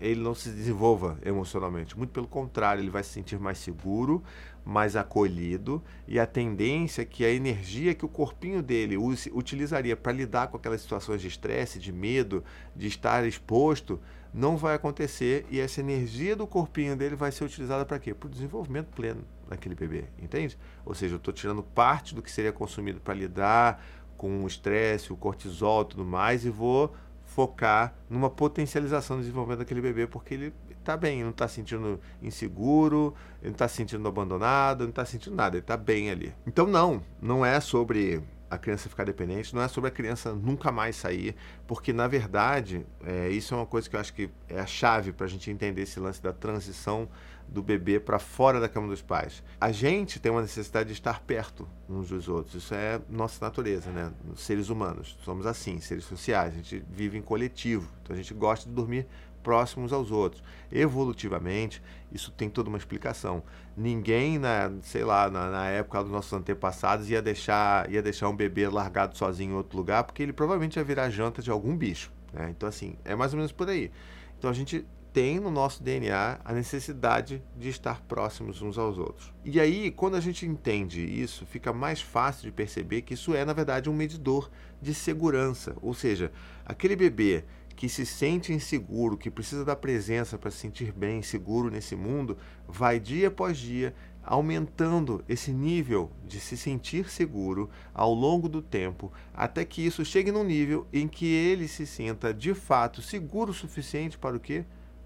ele 0.00 0.20
não 0.20 0.34
se 0.34 0.50
desenvolva 0.50 1.18
emocionalmente. 1.24 1.96
Muito 1.96 2.10
pelo 2.10 2.26
contrário, 2.26 2.80
ele 2.80 2.90
vai 2.90 3.02
se 3.02 3.10
sentir 3.10 3.38
mais 3.38 3.58
seguro, 3.58 4.22
mais 4.64 4.96
acolhido 4.96 5.82
e 6.06 6.20
a 6.20 6.26
tendência 6.26 7.02
é 7.02 7.04
que 7.04 7.24
a 7.24 7.30
energia 7.30 7.94
que 7.94 8.04
o 8.04 8.08
corpinho 8.08 8.62
dele 8.62 8.96
use, 8.96 9.30
utilizaria 9.34 9.96
para 9.96 10.12
lidar 10.12 10.48
com 10.48 10.56
aquelas 10.56 10.82
situações 10.82 11.20
de 11.20 11.28
estresse, 11.28 11.78
de 11.78 11.92
medo, 11.92 12.44
de 12.76 12.86
estar 12.86 13.26
exposto, 13.26 14.00
não 14.32 14.56
vai 14.56 14.74
acontecer 14.74 15.46
e 15.50 15.60
essa 15.60 15.80
energia 15.80 16.36
do 16.36 16.46
corpinho 16.46 16.96
dele 16.96 17.16
vai 17.16 17.32
ser 17.32 17.44
utilizada 17.44 17.84
para 17.84 17.98
quê? 17.98 18.14
Para 18.14 18.26
o 18.26 18.30
desenvolvimento 18.30 18.88
pleno 18.94 19.22
daquele 19.48 19.74
bebê, 19.74 20.04
entende? 20.20 20.58
Ou 20.84 20.94
seja, 20.94 21.14
eu 21.14 21.18
estou 21.18 21.32
tirando 21.32 21.62
parte 21.62 22.14
do 22.14 22.22
que 22.22 22.30
seria 22.30 22.52
consumido 22.52 23.00
para 23.00 23.14
lidar 23.14 23.82
com 24.16 24.42
o 24.42 24.46
estresse, 24.46 25.12
o 25.12 25.16
cortisol 25.16 25.82
e 25.82 25.84
tudo 25.86 26.04
mais 26.04 26.44
e 26.44 26.50
vou 26.50 26.94
focar 27.24 27.94
numa 28.08 28.28
potencialização 28.28 29.16
do 29.16 29.20
desenvolvimento 29.20 29.60
daquele 29.60 29.80
bebê, 29.80 30.06
porque 30.06 30.34
ele 30.34 30.54
está 30.78 30.96
bem, 30.96 31.22
não 31.22 31.30
está 31.30 31.46
sentindo 31.46 32.00
inseguro, 32.22 33.14
ele 33.40 33.50
não 33.50 33.52
está 33.52 33.68
se 33.68 33.76
sentindo 33.76 34.08
abandonado, 34.08 34.82
não 34.82 34.90
está 34.90 35.04
sentindo 35.04 35.36
nada, 35.36 35.56
ele 35.56 35.62
está 35.62 35.76
bem 35.76 36.10
ali. 36.10 36.34
Então 36.46 36.66
não, 36.66 37.02
não 37.20 37.44
é 37.44 37.60
sobre 37.60 38.22
a 38.50 38.58
criança 38.58 38.88
ficar 38.88 39.04
dependente, 39.04 39.54
não 39.54 39.62
é 39.62 39.68
sobre 39.68 39.88
a 39.88 39.90
criança 39.90 40.32
nunca 40.32 40.72
mais 40.72 40.96
sair, 40.96 41.34
porque 41.66 41.92
na 41.92 42.06
verdade 42.06 42.86
é, 43.04 43.28
isso 43.28 43.54
é 43.54 43.56
uma 43.56 43.66
coisa 43.66 43.88
que 43.88 43.96
eu 43.96 44.00
acho 44.00 44.12
que 44.14 44.30
é 44.48 44.58
a 44.60 44.66
chave 44.66 45.12
para 45.12 45.26
a 45.26 45.28
gente 45.28 45.50
entender 45.50 45.82
esse 45.82 46.00
lance 46.00 46.22
da 46.22 46.32
transição 46.32 47.08
do 47.46 47.62
bebê 47.62 47.98
para 47.98 48.18
fora 48.18 48.60
da 48.60 48.68
cama 48.68 48.88
dos 48.88 49.00
pais. 49.00 49.42
A 49.60 49.72
gente 49.72 50.20
tem 50.20 50.30
uma 50.30 50.42
necessidade 50.42 50.88
de 50.88 50.92
estar 50.92 51.20
perto 51.22 51.66
uns 51.88 52.10
dos 52.10 52.28
outros, 52.28 52.62
isso 52.62 52.74
é 52.74 53.00
nossa 53.08 53.42
natureza, 53.44 53.90
né? 53.90 54.12
Seres 54.36 54.68
humanos, 54.68 55.18
somos 55.24 55.46
assim, 55.46 55.80
seres 55.80 56.04
sociais, 56.04 56.52
a 56.52 56.56
gente 56.56 56.84
vive 56.90 57.16
em 57.16 57.22
coletivo, 57.22 57.88
então 58.02 58.14
a 58.14 58.16
gente 58.16 58.34
gosta 58.34 58.68
de 58.68 58.74
dormir 58.74 59.06
próximos 59.48 59.94
aos 59.94 60.10
outros. 60.10 60.42
Evolutivamente, 60.70 61.82
isso 62.12 62.30
tem 62.30 62.50
toda 62.50 62.68
uma 62.68 62.76
explicação. 62.76 63.42
Ninguém, 63.74 64.38
na, 64.38 64.70
sei 64.82 65.02
lá, 65.02 65.30
na, 65.30 65.48
na, 65.48 65.68
época 65.68 66.02
dos 66.02 66.12
nossos 66.12 66.30
antepassados 66.34 67.08
ia 67.08 67.22
deixar, 67.22 67.90
ia 67.90 68.02
deixar 68.02 68.28
um 68.28 68.36
bebê 68.36 68.68
largado 68.68 69.16
sozinho 69.16 69.52
em 69.52 69.56
outro 69.56 69.78
lugar, 69.78 70.04
porque 70.04 70.22
ele 70.22 70.34
provavelmente 70.34 70.76
ia 70.76 70.84
virar 70.84 71.08
janta 71.08 71.40
de 71.40 71.50
algum 71.50 71.74
bicho. 71.74 72.12
Né? 72.30 72.52
Então, 72.54 72.68
assim, 72.68 72.96
é 73.06 73.16
mais 73.16 73.32
ou 73.32 73.38
menos 73.38 73.50
por 73.50 73.70
aí. 73.70 73.90
Então, 74.38 74.50
a 74.50 74.52
gente 74.52 74.84
tem 75.14 75.40
no 75.40 75.50
nosso 75.50 75.82
DNA 75.82 76.40
a 76.44 76.52
necessidade 76.52 77.42
de 77.56 77.70
estar 77.70 78.02
próximos 78.02 78.60
uns 78.60 78.76
aos 78.76 78.98
outros. 78.98 79.32
E 79.46 79.58
aí, 79.58 79.90
quando 79.90 80.14
a 80.16 80.20
gente 80.20 80.44
entende 80.44 81.00
isso, 81.00 81.46
fica 81.46 81.72
mais 81.72 82.02
fácil 82.02 82.42
de 82.42 82.52
perceber 82.52 83.00
que 83.00 83.14
isso 83.14 83.34
é, 83.34 83.46
na 83.46 83.54
verdade, 83.54 83.88
um 83.88 83.94
medidor 83.94 84.50
de 84.78 84.92
segurança. 84.92 85.74
Ou 85.80 85.94
seja, 85.94 86.30
aquele 86.66 86.94
bebê 86.94 87.44
que 87.78 87.88
se 87.88 88.04
sente 88.04 88.52
inseguro, 88.52 89.16
que 89.16 89.30
precisa 89.30 89.64
da 89.64 89.76
presença 89.76 90.36
para 90.36 90.50
se 90.50 90.56
sentir 90.56 90.90
bem, 90.90 91.22
seguro 91.22 91.70
nesse 91.70 91.94
mundo, 91.94 92.36
vai 92.66 92.98
dia 92.98 93.28
após 93.28 93.56
dia 93.56 93.94
aumentando 94.20 95.24
esse 95.28 95.52
nível 95.52 96.10
de 96.26 96.40
se 96.40 96.56
sentir 96.56 97.08
seguro 97.08 97.70
ao 97.94 98.12
longo 98.12 98.48
do 98.48 98.60
tempo, 98.60 99.12
até 99.32 99.64
que 99.64 99.86
isso 99.86 100.04
chegue 100.04 100.32
num 100.32 100.42
nível 100.42 100.88
em 100.92 101.06
que 101.06 101.26
ele 101.26 101.68
se 101.68 101.86
sinta 101.86 102.34
de 102.34 102.52
fato 102.52 103.00
seguro 103.00 103.52
o 103.52 103.54
suficiente 103.54 104.18
para 104.18 104.36
o 104.36 104.40
quê? 104.40 104.64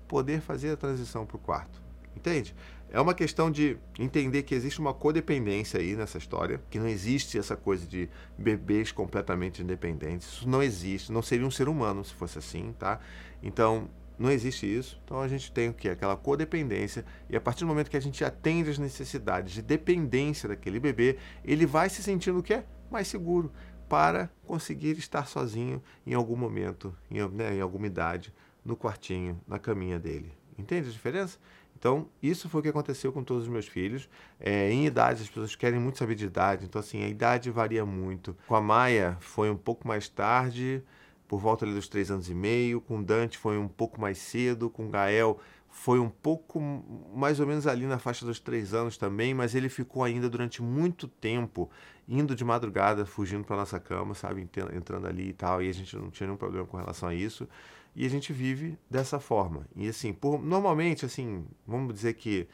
Poder 0.09 0.41
fazer 0.41 0.71
a 0.71 0.77
transição 0.77 1.27
para 1.27 1.37
o 1.37 1.41
quarto. 1.41 1.83
Entende? 2.17 2.55
É 2.95 3.01
uma 3.01 3.15
questão 3.15 3.51
de 3.51 3.79
entender 3.99 4.43
que 4.43 4.55
existe 4.55 4.79
uma 4.79 4.93
codependência 4.93 5.81
aí 5.81 5.97
nessa 5.97 6.19
história, 6.19 6.61
que 6.69 6.79
não 6.79 6.87
existe 6.87 7.39
essa 7.39 7.57
coisa 7.57 7.87
de 7.87 8.07
bebês 8.37 8.93
completamente 8.93 9.63
independentes. 9.63 10.29
Isso 10.29 10.47
não 10.47 10.63
existe, 10.63 11.11
não 11.11 11.23
seria 11.23 11.47
um 11.47 11.51
ser 11.51 11.71
humano 11.71 12.05
se 12.05 12.13
fosse 12.13 12.39
assim, 12.39 12.75
tá? 12.79 13.01
Então, 13.43 13.89
não 14.19 14.31
existe 14.31 14.67
isso. 14.67 15.01
Então 15.07 15.23
a 15.23 15.27
gente 15.27 15.51
tem 15.51 15.71
o 15.71 15.73
que? 15.73 15.89
Aquela 15.89 16.19
codependência. 16.19 17.03
E 17.31 17.35
a 17.35 17.41
partir 17.41 17.61
do 17.61 17.67
momento 17.67 17.91
que 17.91 17.97
a 17.97 18.01
gente 18.01 18.23
atende 18.23 18.69
as 18.69 18.79
necessidades 18.79 19.55
de 19.55 19.63
dependência 19.63 20.51
daquele 20.51 20.79
bebê, 20.79 21.17
ele 21.43 21.65
vai 21.65 21.89
se 21.89 22.03
sentindo 22.03 22.41
o 22.41 22.43
quê? 22.43 22.63
Mais 22.91 23.09
seguro 23.09 23.51
para 23.89 24.31
conseguir 24.47 24.99
estar 24.99 25.27
sozinho 25.27 25.83
em 26.07 26.13
algum 26.13 26.37
momento, 26.37 26.95
em, 27.11 27.27
né, 27.31 27.55
em 27.55 27.61
alguma 27.63 27.87
idade, 27.87 28.35
no 28.63 28.77
quartinho, 28.77 29.41
na 29.49 29.59
caminha 29.59 29.99
dele. 29.99 30.31
Entende 30.59 30.89
a 30.89 30.93
diferença? 30.93 31.39
Então, 31.83 32.07
isso 32.23 32.49
foi 32.49 32.61
o 32.61 32.63
que 32.63 32.69
aconteceu 32.69 33.13
com 33.13 33.25
todos 33.25 33.43
os 33.43 33.49
meus 33.49 33.67
filhos. 33.67 34.09
É, 34.39 34.71
em 34.71 34.87
idade, 34.87 35.21
as 35.21 35.27
pessoas 35.27 35.57
querem 35.57 35.81
muito 35.81 35.99
saber 35.99 36.15
de 36.15 36.27
idade, 36.27 36.65
então, 36.65 36.79
assim, 36.79 37.03
a 37.03 37.09
idade 37.09 37.51
varia 37.51 37.85
muito. 37.85 38.37
Com 38.47 38.55
a 38.55 38.61
Maia, 38.61 39.17
foi 39.19 39.51
um 39.51 39.57
pouco 39.57 39.89
mais 39.89 40.09
tarde, 40.09 40.81
por 41.27 41.41
volta 41.41 41.67
dos 41.67 41.89
três 41.89 42.09
anos 42.09 42.31
e 42.31 42.35
meio. 42.37 42.81
Com 42.81 43.03
Dante 43.03 43.37
foi 43.37 43.59
um 43.59 43.67
pouco 43.67 44.01
mais 44.01 44.19
cedo. 44.19 44.71
Com 44.71 44.89
Gael 44.89 45.41
foi 45.69 45.99
um 45.99 46.09
pouco 46.09 46.61
mais 47.17 47.41
ou 47.41 47.49
menos 47.49 47.67
ali 47.67 47.85
na 47.85 47.99
faixa 47.99 48.25
dos 48.25 48.39
três 48.39 48.73
anos 48.73 48.97
também, 48.97 49.35
mas 49.35 49.53
ele 49.53 49.69
ficou 49.69 50.05
ainda 50.05 50.31
durante 50.31 50.63
muito 50.63 51.09
tempo 51.09 51.69
indo 52.07 52.37
de 52.37 52.45
madrugada, 52.45 53.05
fugindo 53.05 53.43
para 53.43 53.57
nossa 53.57 53.81
cama, 53.81 54.15
sabe, 54.15 54.49
entrando 54.73 55.09
ali 55.09 55.31
e 55.31 55.33
tal, 55.33 55.61
e 55.61 55.69
a 55.69 55.73
gente 55.73 55.97
não 55.97 56.11
tinha 56.11 56.29
nenhum 56.29 56.37
problema 56.37 56.65
com 56.65 56.77
relação 56.77 57.09
a 57.09 57.15
isso. 57.15 57.49
E 57.95 58.07
a 58.07 58.09
gente 58.09 58.33
vive 58.33 58.79
dessa 58.91 59.21
forma. 59.21 59.67
E 59.77 59.89
assim, 59.89 60.13
por, 60.13 60.43
normalmente, 60.43 61.05
assim, 61.05 61.47
vamos 61.67 61.95
dizer 61.95 62.15
que 62.15 62.49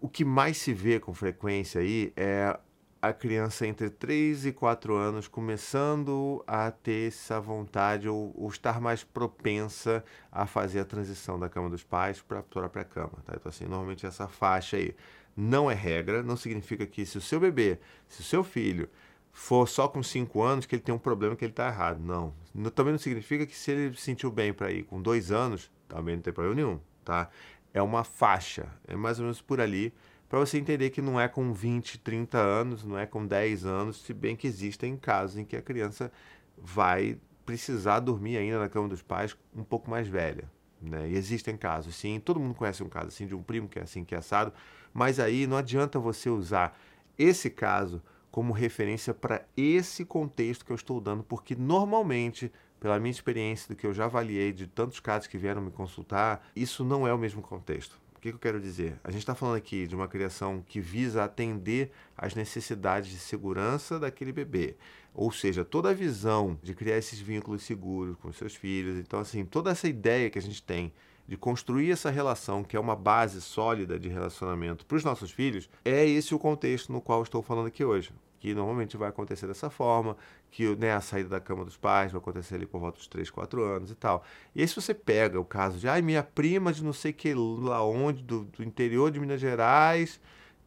o 0.00 0.08
que 0.08 0.24
mais 0.24 0.56
se 0.56 0.72
vê 0.72 0.98
com 0.98 1.14
frequência 1.14 1.80
aí 1.80 2.12
é 2.16 2.58
a 3.02 3.12
criança 3.12 3.66
entre 3.66 3.88
3 3.88 4.46
e 4.46 4.52
4 4.52 4.94
anos 4.94 5.26
começando 5.26 6.44
a 6.46 6.70
ter 6.70 7.08
essa 7.08 7.40
vontade 7.40 8.08
ou, 8.08 8.34
ou 8.36 8.48
estar 8.50 8.80
mais 8.80 9.02
propensa 9.02 10.04
a 10.30 10.46
fazer 10.46 10.80
a 10.80 10.84
transição 10.84 11.38
da 11.38 11.48
cama 11.48 11.70
dos 11.70 11.82
pais 11.82 12.20
para 12.20 12.40
a 12.40 12.42
própria 12.42 12.84
cama. 12.84 13.12
Tá? 13.24 13.34
Então, 13.36 13.48
assim, 13.48 13.64
normalmente 13.64 14.04
essa 14.04 14.28
faixa 14.28 14.76
aí 14.76 14.94
não 15.34 15.70
é 15.70 15.74
regra, 15.74 16.22
não 16.22 16.36
significa 16.36 16.86
que 16.86 17.06
se 17.06 17.16
o 17.16 17.20
seu 17.20 17.40
bebê, 17.40 17.78
se 18.06 18.20
o 18.20 18.24
seu 18.24 18.44
filho 18.44 18.88
for 19.32 19.68
só 19.68 19.88
com 19.88 20.02
5 20.02 20.42
anos, 20.42 20.66
que 20.66 20.74
ele 20.74 20.82
tem 20.82 20.94
um 20.94 20.98
problema 20.98 21.36
que 21.36 21.44
ele 21.44 21.52
está 21.52 21.68
errado. 21.68 22.00
Não. 22.00 22.34
Também 22.74 22.92
não 22.92 22.98
significa 22.98 23.46
que 23.46 23.56
se 23.56 23.70
ele 23.70 23.96
se 23.96 24.02
sentiu 24.02 24.30
bem 24.30 24.52
para 24.52 24.70
ir 24.70 24.84
com 24.84 25.00
2 25.00 25.30
anos, 25.30 25.70
também 25.88 26.16
não 26.16 26.22
tem 26.22 26.32
problema 26.32 26.56
nenhum. 26.56 26.80
Tá? 27.04 27.28
É 27.72 27.80
uma 27.80 28.04
faixa, 28.04 28.66
é 28.86 28.96
mais 28.96 29.18
ou 29.18 29.24
menos 29.24 29.40
por 29.40 29.60
ali 29.60 29.92
para 30.30 30.38
você 30.38 30.58
entender 30.58 30.90
que 30.90 31.02
não 31.02 31.20
é 31.20 31.26
com 31.26 31.52
20, 31.52 31.98
30 31.98 32.38
anos, 32.38 32.84
não 32.84 32.96
é 32.96 33.04
com 33.04 33.26
10 33.26 33.66
anos, 33.66 34.00
se 34.00 34.14
bem 34.14 34.36
que 34.36 34.46
existem 34.46 34.96
casos 34.96 35.36
em 35.36 35.44
que 35.44 35.56
a 35.56 35.60
criança 35.60 36.12
vai 36.56 37.18
precisar 37.44 37.98
dormir 37.98 38.36
ainda 38.36 38.60
na 38.60 38.68
cama 38.68 38.88
dos 38.88 39.02
pais 39.02 39.36
um 39.52 39.64
pouco 39.64 39.90
mais 39.90 40.06
velha. 40.06 40.48
Né? 40.80 41.10
E 41.10 41.16
existem 41.16 41.56
casos, 41.56 41.96
sim, 41.96 42.20
todo 42.20 42.38
mundo 42.38 42.54
conhece 42.54 42.80
um 42.80 42.88
caso 42.88 43.08
assim 43.08 43.26
de 43.26 43.34
um 43.34 43.42
primo 43.42 43.68
que 43.68 43.80
é 43.80 43.82
assim, 43.82 44.04
que 44.04 44.14
é 44.14 44.18
assado, 44.18 44.52
mas 44.94 45.18
aí 45.18 45.48
não 45.48 45.56
adianta 45.56 45.98
você 45.98 46.30
usar 46.30 46.78
esse 47.18 47.50
caso 47.50 48.00
como 48.30 48.52
referência 48.52 49.12
para 49.12 49.44
esse 49.56 50.04
contexto 50.04 50.64
que 50.64 50.70
eu 50.70 50.76
estou 50.76 51.00
dando, 51.00 51.22
porque 51.22 51.54
normalmente, 51.54 52.52
pela 52.78 52.98
minha 52.98 53.10
experiência, 53.10 53.68
do 53.68 53.76
que 53.76 53.86
eu 53.86 53.92
já 53.92 54.04
avaliei 54.04 54.52
de 54.52 54.66
tantos 54.66 55.00
casos 55.00 55.26
que 55.26 55.36
vieram 55.36 55.60
me 55.60 55.70
consultar, 55.70 56.46
isso 56.54 56.84
não 56.84 57.06
é 57.06 57.12
o 57.12 57.18
mesmo 57.18 57.42
contexto. 57.42 58.00
O 58.14 58.20
que, 58.20 58.28
eu 58.28 58.38
quero 58.38 58.60
dizer? 58.60 59.00
A 59.02 59.10
gente 59.10 59.22
está 59.22 59.34
falando 59.34 59.56
aqui 59.56 59.86
de 59.86 59.94
uma 59.94 60.06
criação 60.06 60.62
que 60.68 60.78
visa 60.78 61.24
atender 61.24 61.90
às 62.14 62.34
necessidades 62.34 63.10
de 63.10 63.18
segurança 63.18 63.98
daquele 63.98 64.30
bebê. 64.30 64.76
Ou 65.14 65.32
seja, 65.32 65.64
toda 65.64 65.88
a 65.88 65.94
visão 65.94 66.58
de 66.62 66.74
criar 66.74 66.98
esses 66.98 67.18
vínculos 67.18 67.62
seguros 67.62 68.16
com 68.18 68.30
seus 68.30 68.54
filhos. 68.54 68.98
Então, 68.98 69.18
assim, 69.18 69.46
toda 69.46 69.70
essa 69.70 69.88
ideia 69.88 70.28
que 70.28 70.38
a 70.38 70.42
gente 70.42 70.62
tem 70.62 70.92
de 71.26 71.36
construir 71.36 71.92
essa 71.92 72.10
relação, 72.10 72.64
que 72.64 72.76
é 72.76 72.80
uma 72.80 72.96
base 72.96 73.40
sólida 73.40 73.98
de 73.98 74.08
relacionamento 74.08 74.84
para 74.84 74.96
os 74.96 75.04
nossos 75.04 75.30
filhos, 75.30 75.68
é 75.84 76.04
esse 76.04 76.34
o 76.34 76.38
contexto 76.38 76.92
no 76.92 77.00
qual 77.00 77.22
estou 77.22 77.42
falando 77.42 77.66
aqui 77.66 77.84
hoje 77.84 78.12
que 78.40 78.54
normalmente 78.54 78.96
vai 78.96 79.10
acontecer 79.10 79.46
dessa 79.46 79.68
forma, 79.68 80.16
que 80.50 80.74
né, 80.76 80.94
a 80.94 81.00
saída 81.00 81.28
da 81.28 81.40
cama 81.40 81.62
dos 81.62 81.76
pais 81.76 82.10
vai 82.10 82.18
acontecer 82.18 82.54
ali 82.54 82.66
por 82.66 82.80
volta 82.80 82.96
dos 82.96 83.06
3, 83.06 83.30
4 83.30 83.62
anos 83.62 83.90
e 83.90 83.94
tal. 83.94 84.24
E 84.54 84.62
aí 84.62 84.66
se 84.66 84.74
você 84.74 84.94
pega 84.94 85.38
o 85.38 85.44
caso 85.44 85.78
de, 85.78 85.86
ai, 85.86 86.00
minha 86.00 86.22
prima 86.22 86.72
de 86.72 86.82
não 86.82 86.94
sei 86.94 87.12
que 87.12 87.34
lá 87.34 87.84
onde, 87.84 88.22
do, 88.22 88.44
do 88.44 88.64
interior 88.64 89.10
de 89.10 89.20
Minas 89.20 89.40
Gerais, 89.40 90.18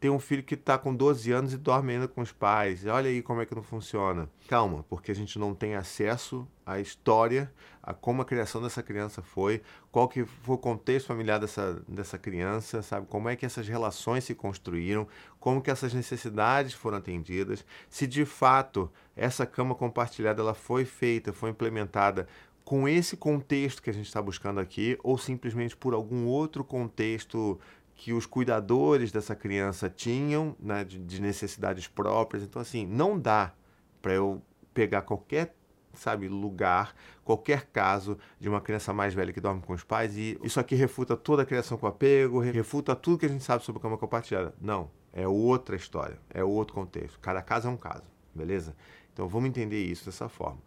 tem 0.04 0.12
um 0.12 0.20
filho 0.20 0.44
que 0.44 0.56
está 0.56 0.78
com 0.78 0.94
12 0.94 1.32
anos 1.32 1.54
e 1.54 1.58
dorme 1.58 1.94
ainda 1.94 2.10
com 2.10 2.20
os 2.20 2.34
pais. 2.34 2.86
Olha 2.86 3.10
aí 3.10 3.22
como 3.22 3.40
é 3.40 3.46
que 3.46 3.56
não 3.56 3.64
funciona. 3.64 4.30
Calma, 4.50 4.84
porque 4.90 5.14
a 5.14 5.16
gente 5.16 5.40
não 5.40 5.56
tem 5.56 5.76
acesso 5.76 6.46
à 6.66 6.78
história, 6.78 7.50
a 7.82 7.94
como 7.94 8.22
a 8.22 8.26
criação 8.26 8.62
dessa 8.62 8.84
criança 8.84 9.22
foi, 9.22 9.62
qual 9.94 10.10
que 10.10 10.26
foi 10.26 10.56
o 10.56 10.58
contexto 10.58 11.08
familiar 11.08 11.40
dessa, 11.40 11.82
dessa 11.88 12.18
criança, 12.18 12.82
sabe? 12.82 13.08
Como 13.08 13.30
é 13.30 13.38
que 13.38 13.46
essas 13.46 13.66
relações 13.66 14.26
se 14.26 14.36
construíram, 14.36 15.08
como 15.40 15.62
que 15.62 15.72
essas 15.72 15.94
necessidades 15.94 16.74
foram 16.74 16.98
atendidas, 16.98 17.66
se 17.90 18.06
de 18.06 18.26
fato 18.26 18.92
essa 19.16 19.46
cama 19.46 19.74
compartilhada 19.74 20.42
ela 20.42 20.54
foi 20.54 20.84
feita, 20.84 21.32
foi 21.32 21.50
implementada 21.52 22.28
com 22.66 22.88
esse 22.88 23.16
contexto 23.16 23.82
que 23.82 23.90
a 23.90 23.94
gente 23.94 24.08
está 24.08 24.22
buscando 24.22 24.60
aqui, 24.60 24.98
ou 25.02 25.18
simplesmente 25.18 25.78
por 25.78 25.94
algum 25.94 26.26
outro 26.26 26.64
contexto 26.64 27.60
que 27.96 28.14
os 28.14 28.26
cuidadores 28.26 29.12
dessa 29.12 29.36
criança 29.36 29.90
tinham, 29.90 30.56
né, 30.60 30.84
de, 30.84 30.98
de 31.00 31.22
necessidades 31.22 31.88
próprias. 31.88 32.44
Então, 32.44 32.62
assim, 32.62 32.86
não 32.86 33.20
dá 33.20 33.54
para 34.02 34.14
eu 34.14 34.42
pegar 34.74 35.04
qualquer 35.04 35.56
sabe, 35.94 36.28
lugar, 36.28 36.96
qualquer 37.24 37.68
caso 37.68 38.18
de 38.40 38.50
uma 38.50 38.60
criança 38.60 38.94
mais 38.94 39.14
velha 39.14 39.32
que 39.32 39.40
dorme 39.40 39.62
com 39.62 39.74
os 39.74 39.84
pais 39.84 40.18
e 40.18 40.38
isso 40.44 40.60
aqui 40.60 40.76
refuta 40.76 41.16
toda 41.16 41.44
a 41.44 41.46
criação 41.46 41.78
com 41.78 41.88
apego, 41.88 42.40
refuta 42.40 42.96
tudo 42.96 43.18
que 43.18 43.26
a 43.26 43.30
gente 43.30 43.44
sabe 43.44 43.64
sobre 43.64 43.82
cama 43.82 43.98
compartilhada. 43.98 44.54
Não, 44.60 44.90
é 45.12 45.28
outra 45.28 45.76
história, 45.76 46.20
é 46.30 46.44
outro 46.44 46.74
contexto. 46.74 47.20
Cada 47.20 47.42
caso 47.42 47.68
é 47.68 47.72
um 47.72 47.78
caso, 47.78 48.04
beleza? 48.34 48.76
Então 49.14 49.28
vamos 49.28 49.50
entender 49.50 49.84
isso 49.84 50.06
dessa 50.06 50.28
forma. 50.28 50.60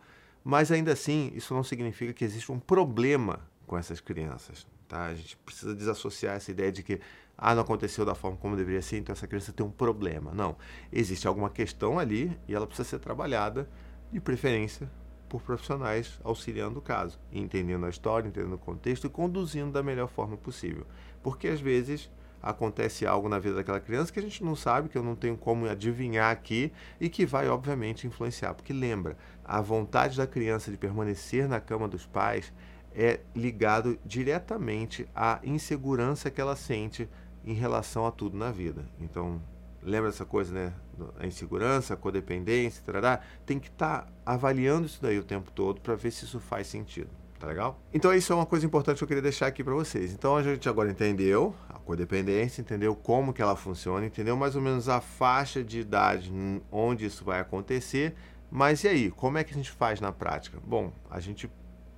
Mas 0.45 0.71
ainda 0.71 0.93
assim, 0.93 1.33
isso 1.35 1.53
não 1.53 1.65
significa 1.65 2.13
que 2.13 2.25
existe 2.25 2.53
um 2.53 2.61
problema 2.61 3.41
com 3.67 3.77
essas 3.77 4.01
crianças. 4.01 4.67
Tá? 4.89 5.07
A 5.07 5.15
gente 5.15 5.37
precisa 5.39 5.75
desassociar 5.75 6.37
essa 6.37 6.51
ideia 6.51 6.71
de 6.71 6.83
que 6.83 7.01
ah, 7.37 7.55
não 7.55 7.63
aconteceu 7.63 8.05
da 8.05 8.15
forma 8.15 8.37
como 8.37 8.57
deveria 8.57 8.81
ser, 8.81 8.99
então 8.99 9.13
essa 9.13 9.27
criança 9.27 9.53
tem 9.53 9.65
um 9.65 9.71
problema. 9.71 10.33
Não. 10.33 10.57
Existe 10.93 11.29
alguma 11.29 11.51
questão 11.51 11.99
ali 11.99 12.37
e 12.49 12.55
ela 12.55 12.67
precisa 12.67 12.89
ser 12.89 12.99
trabalhada, 12.99 13.69
de 14.13 14.21
preferência, 14.21 14.89
por 15.29 15.43
profissionais 15.43 16.19
auxiliando 16.23 16.79
o 16.79 16.83
caso, 16.83 17.19
entendendo 17.33 17.85
a 17.85 17.91
história, 17.91 18.29
entendendo 18.29 18.55
o 18.55 18.59
contexto 18.59 19.07
e 19.07 19.11
conduzindo 19.11 19.73
da 19.73 19.83
melhor 19.83 20.09
forma 20.09 20.37
possível. 20.37 20.87
Porque 21.23 21.49
às 21.49 21.61
vezes 21.61 22.11
acontece 22.43 23.05
algo 23.05 23.29
na 23.29 23.39
vida 23.39 23.57
daquela 23.57 23.81
criança 23.81 24.13
que 24.13 24.21
a 24.21 24.23
gente 24.23 24.45
não 24.45 24.55
sabe, 24.55 24.89
que 24.89 24.97
eu 24.97 25.03
não 25.03 25.17
tenho 25.17 25.37
como 25.37 25.69
adivinhar 25.69 26.31
aqui 26.31 26.73
e 27.01 27.09
que 27.09 27.27
vai, 27.27 27.49
obviamente, 27.49 28.07
influenciar. 28.07 28.55
Porque 28.55 28.73
lembra, 28.73 29.17
a 29.45 29.61
vontade 29.61 30.17
da 30.17 30.27
criança 30.27 30.71
de 30.71 30.77
permanecer 30.77 31.49
na 31.49 31.61
cama 31.61 31.89
dos 31.89 32.07
pais 32.07 32.53
é 32.97 33.21
ligado 33.35 33.99
diretamente 34.07 35.07
à 35.15 35.39
insegurança 35.45 36.31
que 36.31 36.41
ela 36.41 36.57
sente 36.57 37.07
em 37.45 37.53
relação 37.53 38.07
a 38.07 38.11
tudo 38.11 38.39
na 38.39 38.51
vida. 38.51 38.87
Então, 38.99 39.41
lembra 39.83 40.09
essa 40.09 40.25
coisa, 40.25 40.53
né? 40.53 40.73
A 41.21 41.27
insegurança, 41.27 41.93
a 41.93 41.97
codependência, 41.97 42.83
tarará, 42.85 43.21
tem 43.45 43.59
que 43.61 43.69
estar 43.69 44.03
tá 44.03 44.13
avaliando 44.25 44.87
isso 44.87 45.01
daí 45.03 45.19
o 45.19 45.23
tempo 45.23 45.51
todo 45.53 45.79
para 45.79 45.95
ver 45.95 46.11
se 46.11 46.25
isso 46.25 46.41
faz 46.41 46.69
sentido. 46.69 47.11
Tá 47.39 47.47
legal? 47.47 47.79
Então, 47.93 48.15
isso 48.15 48.33
é 48.33 48.37
uma 48.37 48.47
coisa 48.47 48.65
importante 48.65 48.97
que 48.97 49.05
eu 49.05 49.09
queria 49.09 49.23
deixar 49.23 49.47
aqui 49.47 49.63
para 49.63 49.75
vocês. 49.75 50.15
Então, 50.15 50.35
a 50.35 50.43
gente 50.43 50.67
agora 50.67 50.91
entendeu 50.91 51.55
a 51.69 51.75
codependência, 51.75 52.63
entendeu 52.63 52.97
como 52.97 53.31
que 53.31 53.43
ela 53.43 53.55
funciona, 53.55 54.07
entendeu 54.07 54.35
mais 54.39 54.57
ou 54.57 54.63
menos 54.63 54.89
a 54.89 55.03
faixa 55.03 55.63
de 55.63 55.81
idade 55.81 56.33
onde 56.73 57.05
isso 57.05 57.27
vai 57.27 57.41
acontecer. 57.41 58.15
Mas 58.51 58.85
e 58.85 58.89
aí, 58.89 59.11
como 59.11 59.37
é 59.37 59.45
que 59.45 59.53
a 59.53 59.57
gente 59.57 59.71
faz 59.71 60.01
na 60.01 60.13
prática? 60.13 60.59
Bom, 60.65 60.91
a 61.11 61.21
gente 61.21 61.51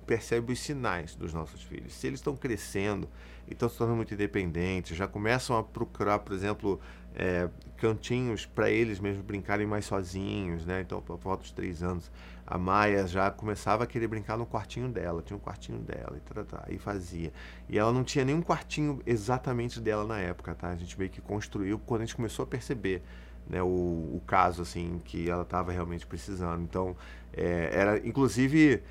percebe 0.09 0.51
os 0.53 0.59
sinais 0.59 1.13
dos 1.13 1.35
nossos 1.35 1.61
filhos. 1.61 1.93
Se 1.93 2.07
eles 2.07 2.19
estão 2.19 2.35
crescendo 2.35 3.07
e 3.47 3.53
estão 3.53 3.69
se 3.69 3.77
tornando 3.77 3.97
muito 3.97 4.11
independentes, 4.11 4.97
já 4.97 5.07
começam 5.07 5.55
a 5.55 5.63
procurar, 5.63 6.17
por 6.17 6.33
exemplo, 6.33 6.81
é, 7.15 7.47
cantinhos 7.77 8.43
para 8.43 8.71
eles 8.71 8.99
mesmos 8.99 9.23
brincarem 9.23 9.67
mais 9.67 9.85
sozinhos, 9.85 10.65
né? 10.65 10.81
Então, 10.81 10.99
por 10.99 11.15
volta 11.19 11.43
dos 11.43 11.51
três 11.51 11.83
anos, 11.83 12.11
a 12.47 12.57
Maia 12.57 13.05
já 13.05 13.29
começava 13.29 13.83
a 13.83 13.87
querer 13.87 14.07
brincar 14.07 14.35
no 14.35 14.47
quartinho 14.47 14.89
dela, 14.89 15.21
tinha 15.21 15.37
um 15.37 15.39
quartinho 15.39 15.77
dela 15.77 16.17
e 16.17 16.21
tá, 16.21 16.43
tá, 16.43 16.65
e 16.69 16.79
fazia. 16.79 17.31
E 17.69 17.77
ela 17.77 17.93
não 17.93 18.03
tinha 18.03 18.25
nenhum 18.25 18.41
quartinho 18.41 18.99
exatamente 19.05 19.79
dela 19.79 20.07
na 20.07 20.19
época, 20.19 20.55
tá? 20.55 20.69
A 20.69 20.75
gente 20.75 20.97
meio 20.97 21.11
que 21.11 21.21
construiu 21.21 21.77
quando 21.77 22.01
a 22.01 22.05
gente 22.05 22.15
começou 22.15 22.41
a 22.41 22.47
perceber 22.47 23.03
né, 23.47 23.61
o, 23.61 23.67
o 23.67 24.23
caso 24.25 24.63
assim 24.63 24.99
que 25.05 25.29
ela 25.29 25.43
estava 25.43 25.71
realmente 25.71 26.07
precisando. 26.07 26.63
Então, 26.63 26.97
é, 27.31 27.69
era 27.71 28.07
inclusive 28.07 28.81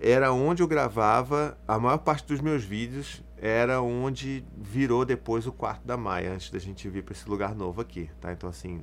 era 0.00 0.32
onde 0.32 0.62
eu 0.62 0.66
gravava 0.66 1.56
a 1.66 1.78
maior 1.78 1.98
parte 1.98 2.26
dos 2.26 2.40
meus 2.40 2.64
vídeos 2.64 3.22
era 3.36 3.80
onde 3.82 4.44
virou 4.56 5.04
depois 5.04 5.46
o 5.46 5.52
quarto 5.52 5.86
da 5.86 5.96
Maia 5.96 6.32
antes 6.32 6.50
da 6.50 6.58
gente 6.58 6.88
vir 6.88 7.02
para 7.02 7.12
esse 7.12 7.28
lugar 7.28 7.54
novo 7.54 7.80
aqui, 7.80 8.10
tá? 8.20 8.32
Então 8.32 8.48
assim 8.48 8.80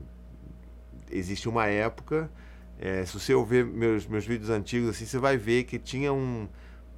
existe 1.09 1.49
uma 1.49 1.67
época 1.67 2.31
é, 2.81 3.05
se 3.05 3.13
você 3.13 3.31
ouvir 3.31 3.63
meus, 3.63 4.07
meus 4.07 4.25
vídeos 4.25 4.49
antigos, 4.49 4.89
assim, 4.89 5.05
você 5.05 5.19
vai 5.19 5.37
ver 5.37 5.65
que 5.65 5.77
tinha 5.77 6.11
um, 6.11 6.47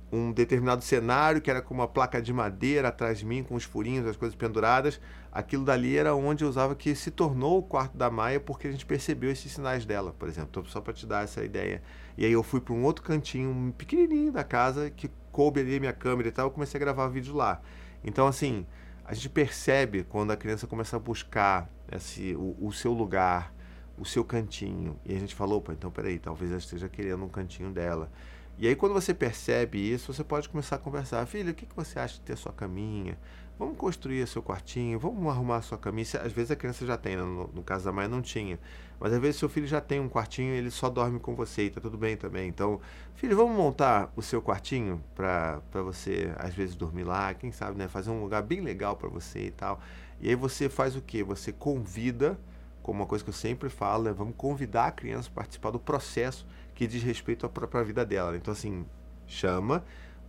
um 0.10 0.32
determinado 0.32 0.82
cenário 0.82 1.42
que 1.42 1.52
era 1.52 1.62
com 1.62 1.74
uma 1.74 1.90
placa 1.90 2.22
de 2.22 2.32
madeira 2.32 2.88
atrás 2.88 3.20
de 3.20 3.26
mim, 3.26 3.44
com 3.44 3.54
os 3.54 3.66
furinhos, 3.66 4.08
as 4.08 4.16
coisas 4.16 4.34
penduradas. 4.34 5.02
Aquilo 5.36 5.66
dali 5.66 5.98
era 5.98 6.14
onde 6.14 6.44
eu 6.44 6.48
usava 6.48 6.76
que 6.76 6.94
se 6.94 7.10
tornou 7.10 7.58
o 7.58 7.64
quarto 7.64 7.98
da 7.98 8.08
Maia, 8.12 8.40
porque 8.40 8.68
a 8.68 8.72
gente 8.72 8.86
percebeu 8.86 9.32
esses 9.32 9.52
sinais 9.52 9.84
dela, 9.84 10.14
por 10.14 10.30
exemplo. 10.30 10.64
Só 10.68 10.80
para 10.80 10.94
te 10.94 11.08
dar 11.08 11.24
essa 11.24 11.44
ideia. 11.44 11.82
E 12.16 12.24
aí 12.24 12.32
eu 12.32 12.44
fui 12.44 12.62
para 12.62 12.72
um 12.72 12.84
outro 12.84 13.04
cantinho, 13.04 13.50
um 13.50 13.72
pequenininho 13.72 14.32
da 14.32 14.44
casa, 14.44 14.92
que 14.92 15.10
coube 15.32 15.60
ali 15.60 15.78
a 15.78 15.80
minha 15.80 15.94
câmera 15.94 16.30
e 16.30 16.32
tal, 16.32 16.46
eu 16.46 16.52
comecei 16.52 16.78
a 16.78 16.80
gravar 16.80 17.08
vídeo 17.08 17.34
lá. 17.34 17.60
Então, 18.04 18.28
assim, 18.28 18.64
a 19.04 19.16
gente 19.16 19.28
percebe 19.28 20.04
quando 20.04 20.30
a 20.30 20.38
criança 20.38 20.68
começa 20.68 20.98
a 20.98 21.00
buscar 21.00 21.68
esse, 21.92 22.36
o, 22.36 22.56
o 22.62 22.72
seu 22.72 22.94
lugar, 22.94 23.52
o 23.98 24.06
seu 24.06 24.24
cantinho. 24.24 25.00
E 25.04 25.16
a 25.16 25.20
gente 25.20 25.34
falou, 25.34 25.58
opa, 25.58 25.74
então 25.74 25.90
peraí, 25.90 26.20
talvez 26.20 26.52
ela 26.52 26.60
esteja 26.60 26.88
querendo 26.88 27.26
um 27.26 27.30
cantinho 27.30 27.72
dela. 27.72 28.12
E 28.58 28.68
aí 28.68 28.76
quando 28.76 28.94
você 28.94 29.16
percebe 29.16 29.80
isso, 29.80 30.14
você 30.14 30.24
pode 30.24 30.48
começar 30.48 30.76
a 30.76 30.80
conversar. 30.80 31.26
Filha, 31.26 31.52
o 31.52 31.56
que, 31.56 31.66
que 31.66 31.76
você 31.76 31.98
acha 31.98 32.16
de 32.16 32.22
ter 32.22 32.38
sua 32.38 32.54
caminha? 32.54 33.18
Vamos 33.58 33.78
construir 33.78 34.28
seu 34.28 34.42
quartinho, 34.42 34.98
vamos 34.98 35.32
arrumar 35.32 35.62
sua 35.62 35.78
caminha. 35.78 36.06
Às 36.24 36.32
vezes 36.32 36.50
a 36.50 36.56
criança 36.56 36.86
já 36.86 36.98
tem, 36.98 37.16
né? 37.16 37.22
no, 37.22 37.48
no 37.48 37.64
caso 37.64 37.86
da 37.86 37.92
mãe 37.92 38.08
não 38.08 38.22
tinha. 38.22 38.60
Mas 39.00 39.14
às 39.14 39.20
vezes 39.20 39.38
seu 39.38 39.48
filho 39.48 39.68
já 39.68 39.80
tem 39.80 40.00
um 40.00 40.10
quartinho 40.10 40.54
ele 40.54 40.72
só 40.72 40.90
dorme 40.90 41.20
com 41.20 41.36
você 41.36 41.66
e 41.66 41.70
tá 41.70 41.80
tudo 41.80 41.98
bem 41.98 42.18
também. 42.18 42.50
Então, 42.50 42.82
filho, 43.16 43.36
vamos 43.38 43.56
montar 43.56 44.12
o 44.16 44.22
seu 44.22 44.42
quartinho 44.42 45.04
para 45.16 45.62
você 45.84 46.34
às 46.38 46.54
vezes 46.54 46.76
dormir 46.76 47.04
lá, 47.04 47.34
quem 47.34 47.52
sabe, 47.52 47.78
né? 47.78 47.88
Fazer 47.88 48.10
um 48.10 48.22
lugar 48.22 48.42
bem 48.42 48.60
legal 48.60 48.96
para 48.96 49.08
você 49.08 49.46
e 49.48 49.52
tal. 49.52 49.80
E 50.20 50.30
aí 50.30 50.36
você 50.36 50.68
faz 50.68 50.96
o 50.96 51.02
que? 51.02 51.22
Você 51.22 51.52
convida 51.52 52.40
como 52.82 53.00
uma 53.00 53.06
coisa 53.06 53.24
que 53.24 53.30
eu 53.30 53.34
sempre 53.34 53.70
falo, 53.70 54.10
é 54.10 54.14
vamos 54.14 54.36
convidar 54.36 54.88
a 54.88 54.92
criança 54.92 55.30
a 55.30 55.36
participar 55.36 55.72
do 55.72 55.80
processo 55.80 56.46
que 56.76 56.86
diz 56.86 57.02
respeito 57.02 57.46
à 57.46 57.50
própria 57.50 57.84
vida 57.84 58.06
dela. 58.06 58.36
Então, 58.36 58.52
assim, 58.52 58.86
chama. 59.28 59.84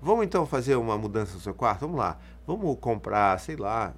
Vamos 0.04 0.26
então 0.26 0.44
fazer 0.44 0.76
uma 0.76 0.98
mudança 0.98 1.32
no 1.32 1.40
seu 1.40 1.54
quarto? 1.54 1.80
Vamos 1.80 1.96
lá. 1.96 2.18
Vamos 2.46 2.78
comprar, 2.78 3.40
sei 3.40 3.56
lá, 3.56 3.94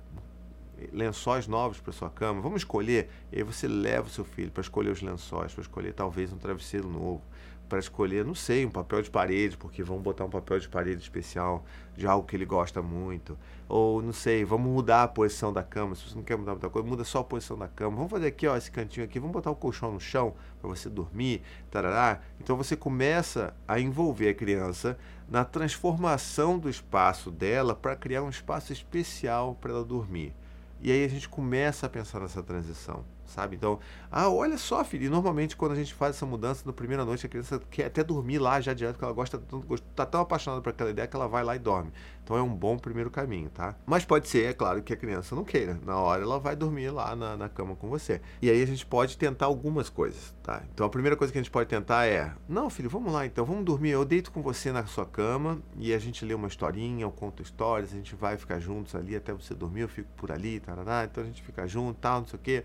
lençóis 0.92 1.48
novos 1.48 1.80
para 1.80 1.92
sua 1.92 2.08
cama. 2.08 2.40
Vamos 2.40 2.60
escolher. 2.60 3.10
E 3.32 3.38
aí 3.38 3.42
você 3.42 3.66
leva 3.66 4.06
o 4.06 4.10
seu 4.10 4.24
filho 4.24 4.52
para 4.52 4.60
escolher 4.60 4.90
os 4.90 5.02
lençóis, 5.02 5.52
para 5.52 5.62
escolher 5.62 5.92
talvez 5.92 6.32
um 6.32 6.38
travesseiro 6.38 6.88
novo, 6.88 7.22
para 7.68 7.80
escolher, 7.80 8.24
não 8.24 8.36
sei, 8.36 8.64
um 8.64 8.70
papel 8.70 9.02
de 9.02 9.10
parede, 9.10 9.56
porque 9.56 9.82
vão 9.82 9.98
botar 9.98 10.24
um 10.24 10.30
papel 10.30 10.60
de 10.60 10.68
parede 10.68 11.02
especial 11.02 11.64
de 11.96 12.06
algo 12.06 12.24
que 12.24 12.36
ele 12.36 12.46
gosta 12.46 12.80
muito. 12.80 13.36
Ou, 13.68 14.00
não 14.00 14.12
sei, 14.12 14.44
vamos 14.44 14.70
mudar 14.70 15.02
a 15.02 15.08
posição 15.08 15.52
da 15.52 15.64
cama. 15.64 15.96
Se 15.96 16.08
você 16.08 16.14
não 16.14 16.22
quer 16.22 16.36
mudar 16.36 16.52
muita 16.52 16.70
coisa, 16.70 16.86
muda 16.86 17.02
só 17.02 17.18
a 17.18 17.24
posição 17.24 17.58
da 17.58 17.66
cama. 17.66 17.96
Vamos 17.96 18.12
fazer 18.12 18.28
aqui, 18.28 18.46
ó, 18.46 18.56
esse 18.56 18.70
cantinho 18.70 19.04
aqui, 19.04 19.18
vamos 19.18 19.32
botar 19.32 19.50
o 19.50 19.56
colchão 19.56 19.90
no 19.90 19.98
chão 19.98 20.34
para 20.60 20.68
você 20.68 20.88
dormir, 20.88 21.42
tarará. 21.68 22.20
Então 22.38 22.56
você 22.56 22.76
começa 22.76 23.52
a 23.66 23.80
envolver 23.80 24.28
a 24.28 24.34
criança 24.34 24.96
na 25.28 25.44
transformação 25.44 26.58
do 26.58 26.68
espaço 26.68 27.30
dela 27.30 27.74
para 27.74 27.96
criar 27.96 28.22
um 28.22 28.30
espaço 28.30 28.72
especial 28.72 29.56
para 29.60 29.72
ela 29.72 29.84
dormir. 29.84 30.34
E 30.80 30.92
aí 30.92 31.04
a 31.04 31.08
gente 31.08 31.28
começa 31.28 31.86
a 31.86 31.88
pensar 31.88 32.20
nessa 32.20 32.42
transição 32.42 33.04
sabe? 33.26 33.56
Então, 33.56 33.78
ah, 34.10 34.28
olha 34.28 34.58
só, 34.58 34.84
filho, 34.84 35.06
e 35.06 35.08
normalmente 35.08 35.56
quando 35.56 35.72
a 35.72 35.76
gente 35.76 35.92
faz 35.94 36.16
essa 36.16 36.26
mudança 36.26 36.62
na 36.64 36.72
primeira 36.72 37.04
noite, 37.04 37.26
a 37.26 37.28
criança 37.28 37.60
quer 37.70 37.86
até 37.86 38.02
dormir 38.02 38.38
lá 38.38 38.60
já 38.60 38.72
direto, 38.72 38.94
porque 38.94 39.04
ela 39.04 39.14
gosta 39.14 39.38
tanto, 39.38 39.82
tá 39.94 40.06
tão 40.06 40.20
apaixonada 40.20 40.62
por 40.62 40.70
aquela 40.70 40.90
ideia 40.90 41.06
que 41.06 41.16
ela 41.16 41.28
vai 41.28 41.44
lá 41.44 41.56
e 41.56 41.58
dorme. 41.58 41.92
Então 42.26 42.36
é 42.36 42.42
um 42.42 42.52
bom 42.52 42.76
primeiro 42.76 43.08
caminho, 43.08 43.48
tá? 43.50 43.76
Mas 43.86 44.04
pode 44.04 44.28
ser, 44.28 44.50
é 44.50 44.52
claro, 44.52 44.82
que 44.82 44.92
a 44.92 44.96
criança 44.96 45.36
não 45.36 45.44
queira. 45.44 45.78
Na 45.84 45.96
hora 45.96 46.22
ela 46.22 46.40
vai 46.40 46.56
dormir 46.56 46.90
lá 46.90 47.14
na, 47.14 47.36
na 47.36 47.48
cama 47.48 47.76
com 47.76 47.88
você. 47.88 48.20
E 48.42 48.50
aí 48.50 48.60
a 48.60 48.66
gente 48.66 48.84
pode 48.84 49.16
tentar 49.16 49.46
algumas 49.46 49.88
coisas, 49.88 50.34
tá? 50.42 50.62
Então 50.74 50.84
a 50.84 50.90
primeira 50.90 51.16
coisa 51.16 51.32
que 51.32 51.38
a 51.38 51.42
gente 51.42 51.52
pode 51.52 51.68
tentar 51.68 52.04
é: 52.06 52.34
não, 52.48 52.68
filho, 52.68 52.90
vamos 52.90 53.12
lá 53.12 53.24
então, 53.24 53.44
vamos 53.44 53.64
dormir. 53.64 53.90
Eu 53.90 54.04
deito 54.04 54.32
com 54.32 54.42
você 54.42 54.72
na 54.72 54.84
sua 54.86 55.06
cama 55.06 55.62
e 55.76 55.94
a 55.94 55.98
gente 56.00 56.24
lê 56.24 56.34
uma 56.34 56.48
historinha, 56.48 57.04
eu 57.04 57.12
conto 57.12 57.42
histórias, 57.42 57.92
a 57.92 57.96
gente 57.96 58.16
vai 58.16 58.36
ficar 58.36 58.58
juntos 58.58 58.96
ali 58.96 59.14
até 59.14 59.32
você 59.32 59.54
dormir, 59.54 59.82
eu 59.82 59.88
fico 59.88 60.08
por 60.16 60.32
ali, 60.32 60.58
tarará, 60.58 61.04
então 61.04 61.22
a 61.22 61.26
gente 61.26 61.42
fica 61.42 61.64
junto, 61.68 61.96
tal, 62.00 62.22
não 62.22 62.26
sei 62.26 62.38
o 62.38 62.42
quê. 62.42 62.64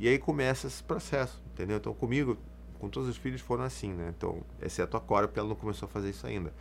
E 0.00 0.08
aí 0.08 0.18
começa 0.18 0.66
esse 0.66 0.82
processo, 0.82 1.42
entendeu? 1.52 1.76
Então 1.76 1.92
comigo, 1.92 2.38
com 2.78 2.88
todos 2.88 3.06
os 3.06 3.18
filhos 3.18 3.42
foram 3.42 3.64
assim, 3.64 3.92
né? 3.92 4.12
Então, 4.16 4.42
exceto 4.62 4.96
a 4.96 5.00
Cora, 5.00 5.28
porque 5.28 5.38
ela 5.38 5.48
não 5.50 5.54
começou 5.54 5.86
a 5.86 5.90
fazer 5.90 6.08
isso 6.08 6.26
ainda. 6.26 6.54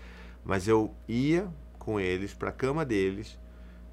Mas 0.44 0.68
eu 0.68 0.94
ia 1.08 1.48
com 1.80 1.98
eles 1.98 2.34
para 2.34 2.50
a 2.50 2.52
cama 2.52 2.84
deles, 2.84 3.40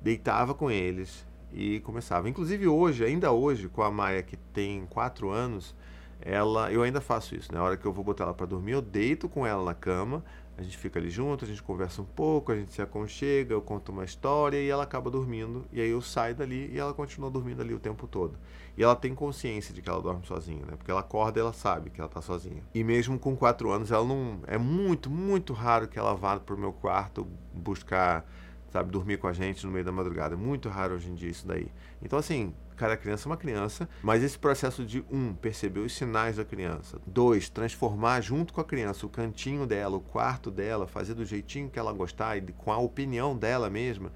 deitava 0.02 0.52
com 0.52 0.68
eles 0.68 1.24
e 1.52 1.78
começava. 1.80 2.28
Inclusive 2.28 2.66
hoje, 2.66 3.04
ainda 3.04 3.30
hoje, 3.30 3.68
com 3.68 3.82
a 3.82 3.90
Maia 3.90 4.20
que 4.20 4.36
tem 4.36 4.84
quatro 4.86 5.30
anos, 5.30 5.76
ela, 6.20 6.72
eu 6.72 6.82
ainda 6.82 7.00
faço 7.00 7.36
isso. 7.36 7.52
Na 7.52 7.60
né? 7.60 7.64
hora 7.64 7.76
que 7.76 7.86
eu 7.86 7.92
vou 7.92 8.02
botar 8.02 8.24
ela 8.24 8.34
para 8.34 8.46
dormir, 8.46 8.72
eu 8.72 8.82
deito 8.82 9.28
com 9.28 9.46
ela 9.46 9.64
na 9.64 9.74
cama, 9.74 10.24
a 10.58 10.62
gente 10.62 10.78
fica 10.78 10.98
ali 10.98 11.10
junto, 11.10 11.44
a 11.44 11.48
gente 11.48 11.62
conversa 11.62 12.00
um 12.00 12.04
pouco, 12.06 12.50
a 12.50 12.56
gente 12.56 12.72
se 12.72 12.80
aconchega, 12.80 13.52
eu 13.52 13.60
conto 13.60 13.92
uma 13.92 14.04
história 14.04 14.56
e 14.56 14.68
ela 14.68 14.84
acaba 14.84 15.10
dormindo. 15.10 15.66
E 15.70 15.80
aí 15.80 15.90
eu 15.90 16.00
saio 16.00 16.34
dali 16.34 16.70
e 16.72 16.78
ela 16.78 16.94
continua 16.94 17.30
dormindo 17.30 17.60
ali 17.60 17.74
o 17.74 17.78
tempo 17.78 18.06
todo. 18.06 18.38
E 18.76 18.82
ela 18.82 18.96
tem 18.96 19.14
consciência 19.14 19.74
de 19.74 19.82
que 19.82 19.88
ela 19.88 20.00
dorme 20.00 20.24
sozinha, 20.26 20.64
né? 20.64 20.74
Porque 20.76 20.90
ela 20.90 21.00
acorda 21.00 21.38
e 21.38 21.42
ela 21.42 21.52
sabe 21.52 21.90
que 21.90 22.00
ela 22.00 22.08
tá 22.08 22.22
sozinha. 22.22 22.62
E 22.74 22.82
mesmo 22.82 23.18
com 23.18 23.36
quatro 23.36 23.70
anos, 23.70 23.90
ela 23.90 24.04
não. 24.04 24.40
É 24.46 24.56
muito, 24.56 25.10
muito 25.10 25.52
raro 25.52 25.88
que 25.88 25.98
ela 25.98 26.14
vá 26.14 26.38
pro 26.40 26.56
meu 26.56 26.72
quarto 26.72 27.26
buscar, 27.52 28.26
sabe, 28.70 28.90
dormir 28.90 29.18
com 29.18 29.26
a 29.26 29.32
gente 29.34 29.66
no 29.66 29.72
meio 29.72 29.84
da 29.84 29.92
madrugada. 29.92 30.34
É 30.34 30.38
muito 30.38 30.70
raro 30.70 30.94
hoje 30.94 31.10
em 31.10 31.14
dia 31.14 31.30
isso 31.30 31.46
daí. 31.46 31.70
Então, 32.02 32.18
assim, 32.18 32.54
cada 32.76 32.96
criança 32.96 33.26
é 33.26 33.30
uma 33.30 33.36
criança, 33.36 33.88
mas 34.02 34.22
esse 34.22 34.38
processo 34.38 34.84
de 34.84 35.04
um, 35.10 35.34
perceber 35.34 35.80
os 35.80 35.94
sinais 35.94 36.36
da 36.36 36.44
criança, 36.44 37.00
dois, 37.06 37.48
transformar 37.48 38.20
junto 38.20 38.52
com 38.52 38.60
a 38.60 38.64
criança 38.64 39.06
o 39.06 39.08
cantinho 39.08 39.66
dela, 39.66 39.96
o 39.96 40.00
quarto 40.00 40.50
dela, 40.50 40.86
fazer 40.86 41.14
do 41.14 41.24
jeitinho 41.24 41.70
que 41.70 41.78
ela 41.78 41.92
gostar 41.92 42.36
e 42.36 42.42
com 42.52 42.72
a 42.72 42.78
opinião 42.78 43.36
dela 43.36 43.70
mesma, 43.70 44.12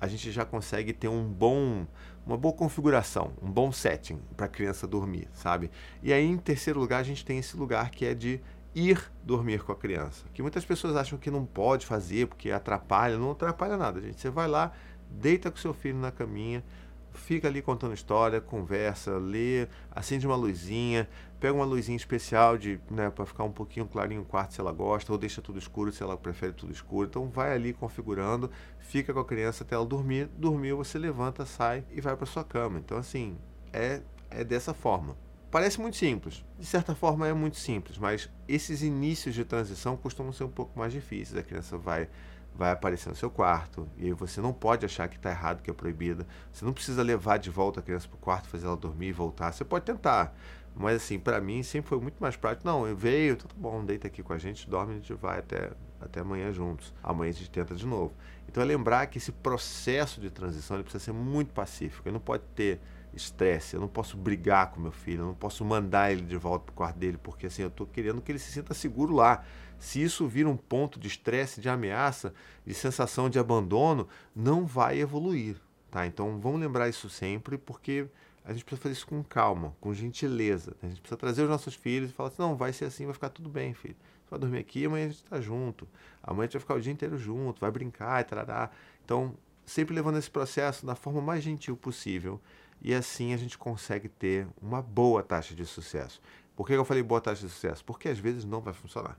a 0.00 0.08
gente 0.08 0.32
já 0.32 0.44
consegue 0.44 0.92
ter 0.92 1.08
um 1.08 1.24
bom 1.24 1.86
uma 2.26 2.36
boa 2.36 2.54
configuração, 2.54 3.32
um 3.42 3.50
bom 3.50 3.72
setting 3.72 4.20
para 4.36 4.46
a 4.46 4.48
criança 4.48 4.86
dormir, 4.86 5.28
sabe? 5.32 5.70
E 6.02 6.12
aí, 6.12 6.24
em 6.24 6.36
terceiro 6.36 6.78
lugar, 6.78 7.00
a 7.00 7.02
gente 7.02 7.24
tem 7.24 7.38
esse 7.38 7.56
lugar 7.56 7.90
que 7.90 8.04
é 8.04 8.14
de 8.14 8.40
ir 8.74 9.10
dormir 9.22 9.62
com 9.62 9.72
a 9.72 9.76
criança, 9.76 10.24
que 10.32 10.40
muitas 10.40 10.64
pessoas 10.64 10.96
acham 10.96 11.18
que 11.18 11.30
não 11.30 11.44
pode 11.44 11.84
fazer 11.84 12.26
porque 12.26 12.50
atrapalha, 12.50 13.18
não 13.18 13.32
atrapalha 13.32 13.76
nada, 13.76 14.00
gente. 14.00 14.20
Você 14.20 14.30
vai 14.30 14.48
lá, 14.48 14.72
deita 15.10 15.50
com 15.50 15.56
seu 15.56 15.74
filho 15.74 15.98
na 15.98 16.10
caminha, 16.10 16.64
fica 17.12 17.48
ali 17.48 17.62
contando 17.62 17.94
história, 17.94 18.40
conversa, 18.40 19.18
lê, 19.18 19.68
acende 19.90 20.26
uma 20.26 20.36
luzinha, 20.36 21.08
pega 21.40 21.54
uma 21.54 21.64
luzinha 21.64 21.96
especial 21.96 22.56
de, 22.56 22.80
né, 22.90 23.10
para 23.10 23.26
ficar 23.26 23.44
um 23.44 23.52
pouquinho 23.52 23.86
clarinho 23.86 24.22
o 24.22 24.24
quarto 24.24 24.54
se 24.54 24.60
ela 24.60 24.72
gosta, 24.72 25.12
ou 25.12 25.18
deixa 25.18 25.42
tudo 25.42 25.58
escuro 25.58 25.92
se 25.92 26.02
ela 26.02 26.16
prefere 26.16 26.52
tudo 26.52 26.72
escuro. 26.72 27.08
Então 27.08 27.28
vai 27.28 27.52
ali 27.52 27.72
configurando, 27.72 28.50
fica 28.78 29.12
com 29.12 29.20
a 29.20 29.24
criança 29.24 29.64
até 29.64 29.74
ela 29.74 29.86
dormir, 29.86 30.28
dormiu, 30.36 30.76
você 30.76 30.98
levanta, 30.98 31.44
sai 31.44 31.84
e 31.90 32.00
vai 32.00 32.16
para 32.16 32.26
sua 32.26 32.44
cama. 32.44 32.78
Então 32.78 32.96
assim, 32.98 33.36
é 33.72 34.02
é 34.34 34.42
dessa 34.42 34.72
forma. 34.74 35.16
Parece 35.50 35.78
muito 35.78 35.98
simples, 35.98 36.42
de 36.58 36.64
certa 36.64 36.94
forma 36.94 37.28
é 37.28 37.32
muito 37.34 37.58
simples, 37.58 37.98
mas 37.98 38.30
esses 38.48 38.82
inícios 38.82 39.34
de 39.34 39.44
transição 39.44 39.98
costumam 39.98 40.32
ser 40.32 40.44
um 40.44 40.50
pouco 40.50 40.78
mais 40.78 40.92
difíceis. 40.92 41.38
A 41.38 41.42
criança 41.42 41.76
vai 41.76 42.08
vai 42.54 42.72
aparecer 42.72 43.08
no 43.08 43.16
seu 43.16 43.30
quarto. 43.30 43.88
E 43.96 44.06
aí 44.06 44.12
você 44.12 44.40
não 44.40 44.52
pode 44.52 44.84
achar 44.84 45.08
que 45.08 45.16
está 45.16 45.30
errado, 45.30 45.62
que 45.62 45.70
é 45.70 45.74
proibido. 45.74 46.26
Você 46.52 46.64
não 46.64 46.72
precisa 46.72 47.02
levar 47.02 47.38
de 47.38 47.50
volta 47.50 47.80
a 47.80 47.82
criança 47.82 48.08
para 48.08 48.16
o 48.16 48.20
quarto, 48.20 48.48
fazer 48.48 48.66
ela 48.66 48.76
dormir 48.76 49.08
e 49.08 49.12
voltar. 49.12 49.52
Você 49.52 49.64
pode 49.64 49.84
tentar. 49.84 50.34
Mas 50.74 50.96
assim, 50.96 51.18
para 51.18 51.40
mim 51.40 51.62
sempre 51.62 51.88
foi 51.88 52.00
muito 52.00 52.16
mais 52.20 52.36
prático. 52.36 52.66
Não, 52.66 52.86
eu 52.86 52.96
veio, 52.96 53.36
tudo 53.36 53.54
bom, 53.56 53.84
deita 53.84 54.06
aqui 54.06 54.22
com 54.22 54.32
a 54.32 54.38
gente, 54.38 54.68
dorme, 54.68 54.92
a 54.92 54.96
gente 54.96 55.12
vai 55.14 55.38
até, 55.38 55.72
até 56.00 56.20
amanhã 56.20 56.52
juntos. 56.52 56.94
Amanhã 57.02 57.30
a 57.30 57.34
gente 57.34 57.50
tenta 57.50 57.74
de 57.74 57.86
novo. 57.86 58.14
Então 58.48 58.62
é 58.62 58.66
lembrar 58.66 59.06
que 59.06 59.18
esse 59.18 59.32
processo 59.32 60.20
de 60.20 60.30
transição 60.30 60.76
ele 60.76 60.84
precisa 60.84 61.04
ser 61.04 61.12
muito 61.12 61.52
pacífico. 61.52 62.08
Ele 62.08 62.14
não 62.14 62.20
pode 62.20 62.42
ter 62.54 62.80
estresse, 63.14 63.74
eu 63.74 63.80
não 63.80 63.88
posso 63.88 64.16
brigar 64.16 64.70
com 64.70 64.80
meu 64.80 64.92
filho, 64.92 65.20
eu 65.20 65.26
não 65.26 65.34
posso 65.34 65.64
mandar 65.64 66.10
ele 66.10 66.22
de 66.22 66.36
volta 66.36 66.64
para 66.64 66.72
o 66.72 66.74
quarto 66.74 66.98
dele, 66.98 67.18
porque 67.22 67.46
assim, 67.46 67.62
eu 67.62 67.68
estou 67.68 67.86
querendo 67.86 68.22
que 68.22 68.32
ele 68.32 68.38
se 68.38 68.50
sinta 68.50 68.72
seguro 68.72 69.14
lá. 69.14 69.44
Se 69.82 70.00
isso 70.00 70.28
vira 70.28 70.48
um 70.48 70.56
ponto 70.56 70.96
de 70.96 71.08
estresse, 71.08 71.60
de 71.60 71.68
ameaça, 71.68 72.32
de 72.64 72.72
sensação 72.72 73.28
de 73.28 73.36
abandono, 73.36 74.06
não 74.32 74.64
vai 74.64 75.00
evoluir, 75.00 75.56
tá? 75.90 76.06
Então 76.06 76.38
vamos 76.38 76.60
lembrar 76.60 76.88
isso 76.88 77.10
sempre, 77.10 77.58
porque 77.58 78.06
a 78.44 78.52
gente 78.52 78.64
precisa 78.64 78.80
fazer 78.80 78.92
isso 78.92 79.06
com 79.08 79.24
calma, 79.24 79.74
com 79.80 79.92
gentileza. 79.92 80.76
A 80.80 80.86
gente 80.86 81.00
precisa 81.00 81.16
trazer 81.16 81.42
os 81.42 81.48
nossos 81.48 81.74
filhos 81.74 82.10
e 82.10 82.12
falar 82.12 82.28
assim, 82.28 82.40
não, 82.40 82.54
vai 82.54 82.72
ser 82.72 82.84
assim, 82.84 83.06
vai 83.06 83.12
ficar 83.12 83.30
tudo 83.30 83.48
bem, 83.48 83.74
filho. 83.74 83.96
Você 84.24 84.30
vai 84.30 84.38
dormir 84.38 84.58
aqui, 84.60 84.86
amanhã 84.86 85.06
a 85.06 85.08
gente 85.08 85.24
está 85.24 85.40
junto. 85.40 85.88
Amanhã 86.22 86.42
a 86.42 86.46
gente 86.46 86.52
vai 86.52 86.60
ficar 86.60 86.74
o 86.74 86.80
dia 86.80 86.92
inteiro 86.92 87.18
junto, 87.18 87.60
vai 87.60 87.70
brincar 87.72 88.20
e 88.20 88.24
tarará. 88.24 88.70
Então, 89.04 89.34
sempre 89.66 89.96
levando 89.96 90.16
esse 90.16 90.30
processo 90.30 90.86
da 90.86 90.94
forma 90.94 91.20
mais 91.20 91.42
gentil 91.42 91.76
possível. 91.76 92.40
E 92.80 92.94
assim 92.94 93.34
a 93.34 93.36
gente 93.36 93.58
consegue 93.58 94.08
ter 94.08 94.46
uma 94.62 94.80
boa 94.80 95.24
taxa 95.24 95.56
de 95.56 95.66
sucesso. 95.66 96.20
Por 96.54 96.68
que 96.68 96.72
eu 96.72 96.84
falei 96.84 97.02
boa 97.02 97.20
taxa 97.20 97.44
de 97.44 97.52
sucesso? 97.52 97.84
Porque 97.84 98.08
às 98.08 98.20
vezes 98.20 98.44
não 98.44 98.60
vai 98.60 98.72
funcionar 98.72 99.18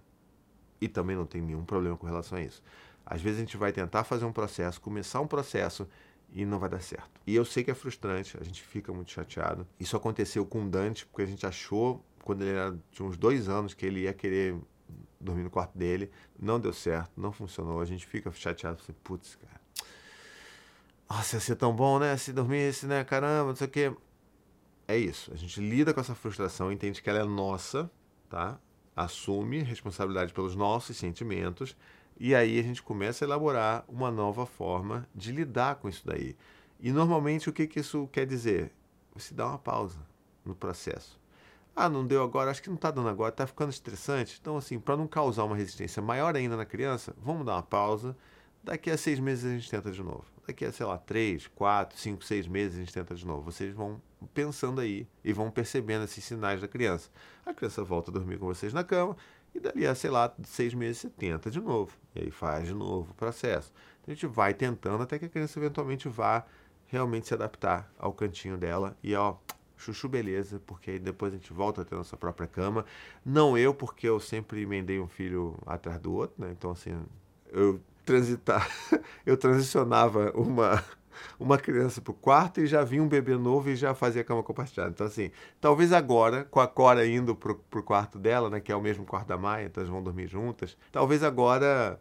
e 0.79 0.87
também 0.87 1.15
não 1.15 1.25
tem 1.25 1.41
nenhum 1.41 1.63
problema 1.63 1.97
com 1.97 2.05
relação 2.05 2.37
a 2.37 2.41
isso. 2.41 2.61
Às 3.05 3.21
vezes 3.21 3.39
a 3.39 3.41
gente 3.41 3.57
vai 3.57 3.71
tentar 3.71 4.03
fazer 4.03 4.25
um 4.25 4.31
processo, 4.31 4.79
começar 4.79 5.19
um 5.19 5.27
processo 5.27 5.87
e 6.31 6.45
não 6.45 6.59
vai 6.59 6.69
dar 6.69 6.81
certo. 6.81 7.09
E 7.27 7.35
eu 7.35 7.45
sei 7.45 7.63
que 7.63 7.71
é 7.71 7.73
frustrante, 7.73 8.37
a 8.39 8.43
gente 8.43 8.61
fica 8.61 8.91
muito 8.93 9.11
chateado. 9.11 9.67
Isso 9.79 9.95
aconteceu 9.95 10.45
com 10.45 10.65
o 10.65 10.69
Dante, 10.69 11.05
porque 11.05 11.21
a 11.21 11.25
gente 11.25 11.45
achou, 11.45 12.03
quando 12.23 12.41
ele 12.41 12.51
era, 12.51 12.77
tinha 12.91 13.07
uns 13.07 13.17
dois 13.17 13.47
anos, 13.49 13.73
que 13.73 13.85
ele 13.85 14.01
ia 14.01 14.13
querer 14.13 14.55
dormir 15.19 15.43
no 15.43 15.49
quarto 15.49 15.77
dele. 15.77 16.11
Não 16.39 16.59
deu 16.59 16.73
certo, 16.73 17.11
não 17.15 17.31
funcionou. 17.31 17.79
A 17.79 17.85
gente 17.85 18.05
fica 18.05 18.31
chateado, 18.31 18.79
assim, 18.81 18.93
putz, 19.03 19.35
cara. 19.35 19.61
Nossa, 21.09 21.35
ia 21.35 21.39
ser 21.39 21.55
tão 21.55 21.75
bom, 21.75 21.99
né? 21.99 22.17
Se 22.17 22.33
dormisse, 22.33 22.85
né? 22.85 23.03
Caramba, 23.03 23.49
não 23.49 23.55
sei 23.55 23.67
o 23.67 23.69
quê. 23.69 23.93
É 24.87 24.97
isso. 24.97 25.31
A 25.33 25.37
gente 25.37 25.59
lida 25.61 25.93
com 25.93 25.99
essa 25.99 26.15
frustração, 26.15 26.71
entende 26.71 27.01
que 27.01 27.09
ela 27.09 27.19
é 27.19 27.23
nossa, 27.23 27.89
tá? 28.29 28.59
Assume 28.95 29.63
responsabilidade 29.63 30.33
pelos 30.33 30.55
nossos 30.55 30.97
sentimentos 30.97 31.75
e 32.19 32.35
aí 32.35 32.59
a 32.59 32.63
gente 32.63 32.81
começa 32.81 33.23
a 33.23 33.27
elaborar 33.27 33.83
uma 33.87 34.11
nova 34.11 34.45
forma 34.45 35.07
de 35.13 35.31
lidar 35.31 35.75
com 35.75 35.89
isso 35.89 36.03
daí. 36.05 36.35
E 36.79 36.91
normalmente 36.91 37.49
o 37.49 37.53
que, 37.53 37.65
que 37.65 37.79
isso 37.79 38.07
quer 38.11 38.25
dizer? 38.25 38.71
Você 39.15 39.33
dá 39.33 39.47
uma 39.47 39.57
pausa 39.57 39.99
no 40.45 40.55
processo. 40.55 41.19
Ah, 41.75 41.89
não 41.89 42.05
deu 42.05 42.23
agora, 42.23 42.51
acho 42.51 42.61
que 42.61 42.69
não 42.69 42.75
está 42.75 42.91
dando 42.91 43.09
agora, 43.09 43.31
está 43.33 43.47
ficando 43.47 43.71
estressante. 43.71 44.37
Então, 44.39 44.57
assim, 44.57 44.79
para 44.79 44.95
não 44.95 45.07
causar 45.07 45.43
uma 45.43 45.55
resistência 45.55 46.01
maior 46.01 46.35
ainda 46.35 46.55
na 46.55 46.65
criança, 46.65 47.15
vamos 47.17 47.45
dar 47.45 47.53
uma 47.55 47.63
pausa. 47.63 48.15
Daqui 48.63 48.91
a 48.91 48.97
seis 48.97 49.19
meses 49.19 49.45
a 49.45 49.55
gente 49.55 49.69
tenta 49.69 49.91
de 49.91 50.03
novo. 50.03 50.32
Daqui 50.45 50.65
a, 50.65 50.71
sei 50.71 50.85
lá, 50.85 50.97
três, 50.97 51.47
quatro, 51.47 51.97
cinco, 51.97 52.23
seis 52.23 52.47
meses 52.47 52.75
a 52.75 52.79
gente 52.79 52.93
tenta 52.93 53.15
de 53.15 53.25
novo. 53.25 53.43
Vocês 53.43 53.73
vão 53.73 54.01
pensando 54.33 54.81
aí 54.81 55.07
e 55.23 55.31
vão 55.31 55.49
percebendo 55.49 56.03
esses 56.03 56.23
sinais 56.23 56.59
da 56.59 56.67
criança. 56.67 57.09
A 57.45 57.53
criança 57.53 57.83
volta 57.83 58.11
a 58.11 58.13
dormir 58.13 58.37
com 58.37 58.45
vocês 58.45 58.73
na 58.73 58.83
cama 58.83 59.15
e 59.55 59.59
dali 59.59 59.85
a, 59.87 59.95
sei 59.95 60.09
lá, 60.09 60.33
seis 60.43 60.73
meses 60.73 60.97
você 60.97 61.09
tenta 61.09 61.49
de 61.49 61.61
novo. 61.61 61.97
E 62.15 62.21
aí 62.21 62.31
faz 62.31 62.67
de 62.67 62.73
novo 62.73 63.11
o 63.11 63.15
processo. 63.15 63.71
Então 64.01 64.11
a 64.11 64.15
gente 64.15 64.27
vai 64.27 64.53
tentando 64.53 65.03
até 65.03 65.17
que 65.17 65.25
a 65.25 65.29
criança 65.29 65.59
eventualmente 65.59 66.09
vá 66.09 66.45
realmente 66.87 67.27
se 67.27 67.33
adaptar 67.33 67.91
ao 67.97 68.13
cantinho 68.13 68.57
dela 68.57 68.95
e 69.01 69.15
ó, 69.15 69.35
chuchu 69.77 70.07
beleza, 70.07 70.61
porque 70.65 70.91
aí 70.91 70.99
depois 70.99 71.33
a 71.33 71.37
gente 71.37 71.51
volta 71.53 71.81
a 71.81 71.85
ter 71.85 71.95
nossa 71.95 72.17
própria 72.17 72.47
cama. 72.47 72.85
Não 73.25 73.57
eu, 73.57 73.73
porque 73.73 74.07
eu 74.07 74.19
sempre 74.19 74.61
emendei 74.61 74.99
um 74.99 75.07
filho 75.07 75.57
atrás 75.65 75.99
do 75.99 76.13
outro, 76.13 76.35
né? 76.43 76.51
Então 76.51 76.71
assim, 76.71 77.01
eu 77.51 77.79
transitar, 78.05 78.67
eu 79.25 79.37
transicionava 79.37 80.31
uma 80.35 80.83
uma 81.39 81.57
criança 81.57 82.01
para 82.01 82.11
o 82.11 82.13
quarto 82.13 82.61
e 82.61 82.67
já 82.67 82.83
vinha 82.83 83.01
um 83.01 83.07
bebê 83.07 83.35
novo 83.35 83.69
e 83.69 83.75
já 83.75 83.93
fazia 83.93 84.23
cama 84.23 84.43
compartilhada. 84.43 84.91
Então, 84.91 85.07
assim, 85.07 85.31
talvez 85.59 85.91
agora, 85.91 86.43
com 86.45 86.59
a 86.59 86.67
Cora 86.67 87.05
indo 87.05 87.35
para 87.35 87.51
o 87.51 87.83
quarto 87.83 88.19
dela, 88.19 88.49
né, 88.49 88.59
que 88.59 88.71
é 88.71 88.75
o 88.75 88.81
mesmo 88.81 89.05
quarto 89.05 89.27
da 89.27 89.37
Maia, 89.37 89.65
então 89.65 89.81
elas 89.81 89.91
vão 89.91 90.01
dormir 90.03 90.27
juntas, 90.27 90.77
talvez 90.91 91.23
agora 91.23 91.99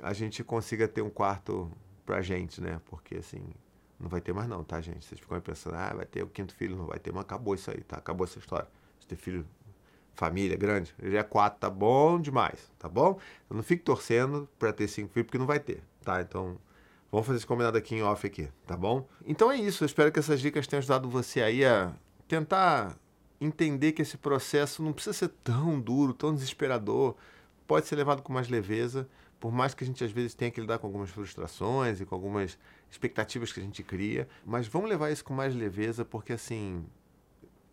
a 0.00 0.12
gente 0.12 0.42
consiga 0.44 0.86
ter 0.86 1.02
um 1.02 1.10
quarto 1.10 1.70
para 2.04 2.20
gente, 2.20 2.60
né? 2.60 2.80
Porque, 2.86 3.16
assim, 3.16 3.42
não 3.98 4.08
vai 4.08 4.20
ter 4.20 4.32
mais 4.32 4.48
não, 4.48 4.62
tá, 4.62 4.80
gente? 4.80 5.04
Vocês 5.04 5.20
ficam 5.20 5.40
pensando, 5.40 5.76
ah, 5.76 5.94
vai 5.94 6.04
ter 6.04 6.22
o 6.22 6.26
quinto 6.26 6.54
filho, 6.54 6.76
não 6.76 6.86
vai 6.86 6.98
ter, 6.98 7.12
mas 7.12 7.22
acabou 7.22 7.54
isso 7.54 7.70
aí, 7.70 7.80
tá? 7.82 7.96
Acabou 7.96 8.26
essa 8.26 8.38
história. 8.38 8.68
De 9.00 9.06
ter 9.06 9.16
filho, 9.16 9.46
família 10.14 10.56
grande, 10.56 10.94
já 11.02 11.18
é 11.18 11.22
quatro, 11.22 11.60
tá 11.60 11.70
bom 11.70 12.20
demais, 12.20 12.70
tá 12.78 12.88
bom? 12.88 13.18
Então 13.44 13.56
não 13.56 13.62
fique 13.62 13.82
torcendo 13.82 14.48
para 14.58 14.72
ter 14.72 14.88
cinco 14.88 15.12
filhos, 15.12 15.26
porque 15.26 15.38
não 15.38 15.46
vai 15.46 15.60
ter, 15.60 15.82
tá? 16.02 16.20
Então 16.20 16.58
Vamos 17.14 17.28
fazer 17.28 17.36
esse 17.36 17.46
combinado 17.46 17.78
aqui 17.78 17.94
em 17.94 18.02
off 18.02 18.26
aqui, 18.26 18.48
tá 18.66 18.76
bom? 18.76 19.06
Então 19.24 19.48
é 19.48 19.56
isso, 19.56 19.84
eu 19.84 19.86
espero 19.86 20.10
que 20.10 20.18
essas 20.18 20.40
dicas 20.40 20.66
tenham 20.66 20.80
ajudado 20.80 21.08
você 21.08 21.40
aí 21.40 21.64
a 21.64 21.92
tentar 22.26 22.98
entender 23.40 23.92
que 23.92 24.02
esse 24.02 24.16
processo 24.16 24.82
não 24.82 24.92
precisa 24.92 25.12
ser 25.12 25.28
tão 25.44 25.80
duro, 25.80 26.12
tão 26.12 26.34
desesperador, 26.34 27.14
pode 27.68 27.86
ser 27.86 27.94
levado 27.94 28.20
com 28.20 28.32
mais 28.32 28.48
leveza, 28.48 29.08
por 29.38 29.52
mais 29.52 29.74
que 29.74 29.84
a 29.84 29.86
gente 29.86 30.02
às 30.02 30.10
vezes 30.10 30.34
tenha 30.34 30.50
que 30.50 30.60
lidar 30.60 30.80
com 30.80 30.88
algumas 30.88 31.08
frustrações 31.08 32.00
e 32.00 32.04
com 32.04 32.16
algumas 32.16 32.58
expectativas 32.90 33.52
que 33.52 33.60
a 33.60 33.62
gente 33.62 33.84
cria, 33.84 34.28
mas 34.44 34.66
vamos 34.66 34.90
levar 34.90 35.12
isso 35.12 35.24
com 35.24 35.32
mais 35.32 35.54
leveza, 35.54 36.04
porque 36.04 36.32
assim, 36.32 36.84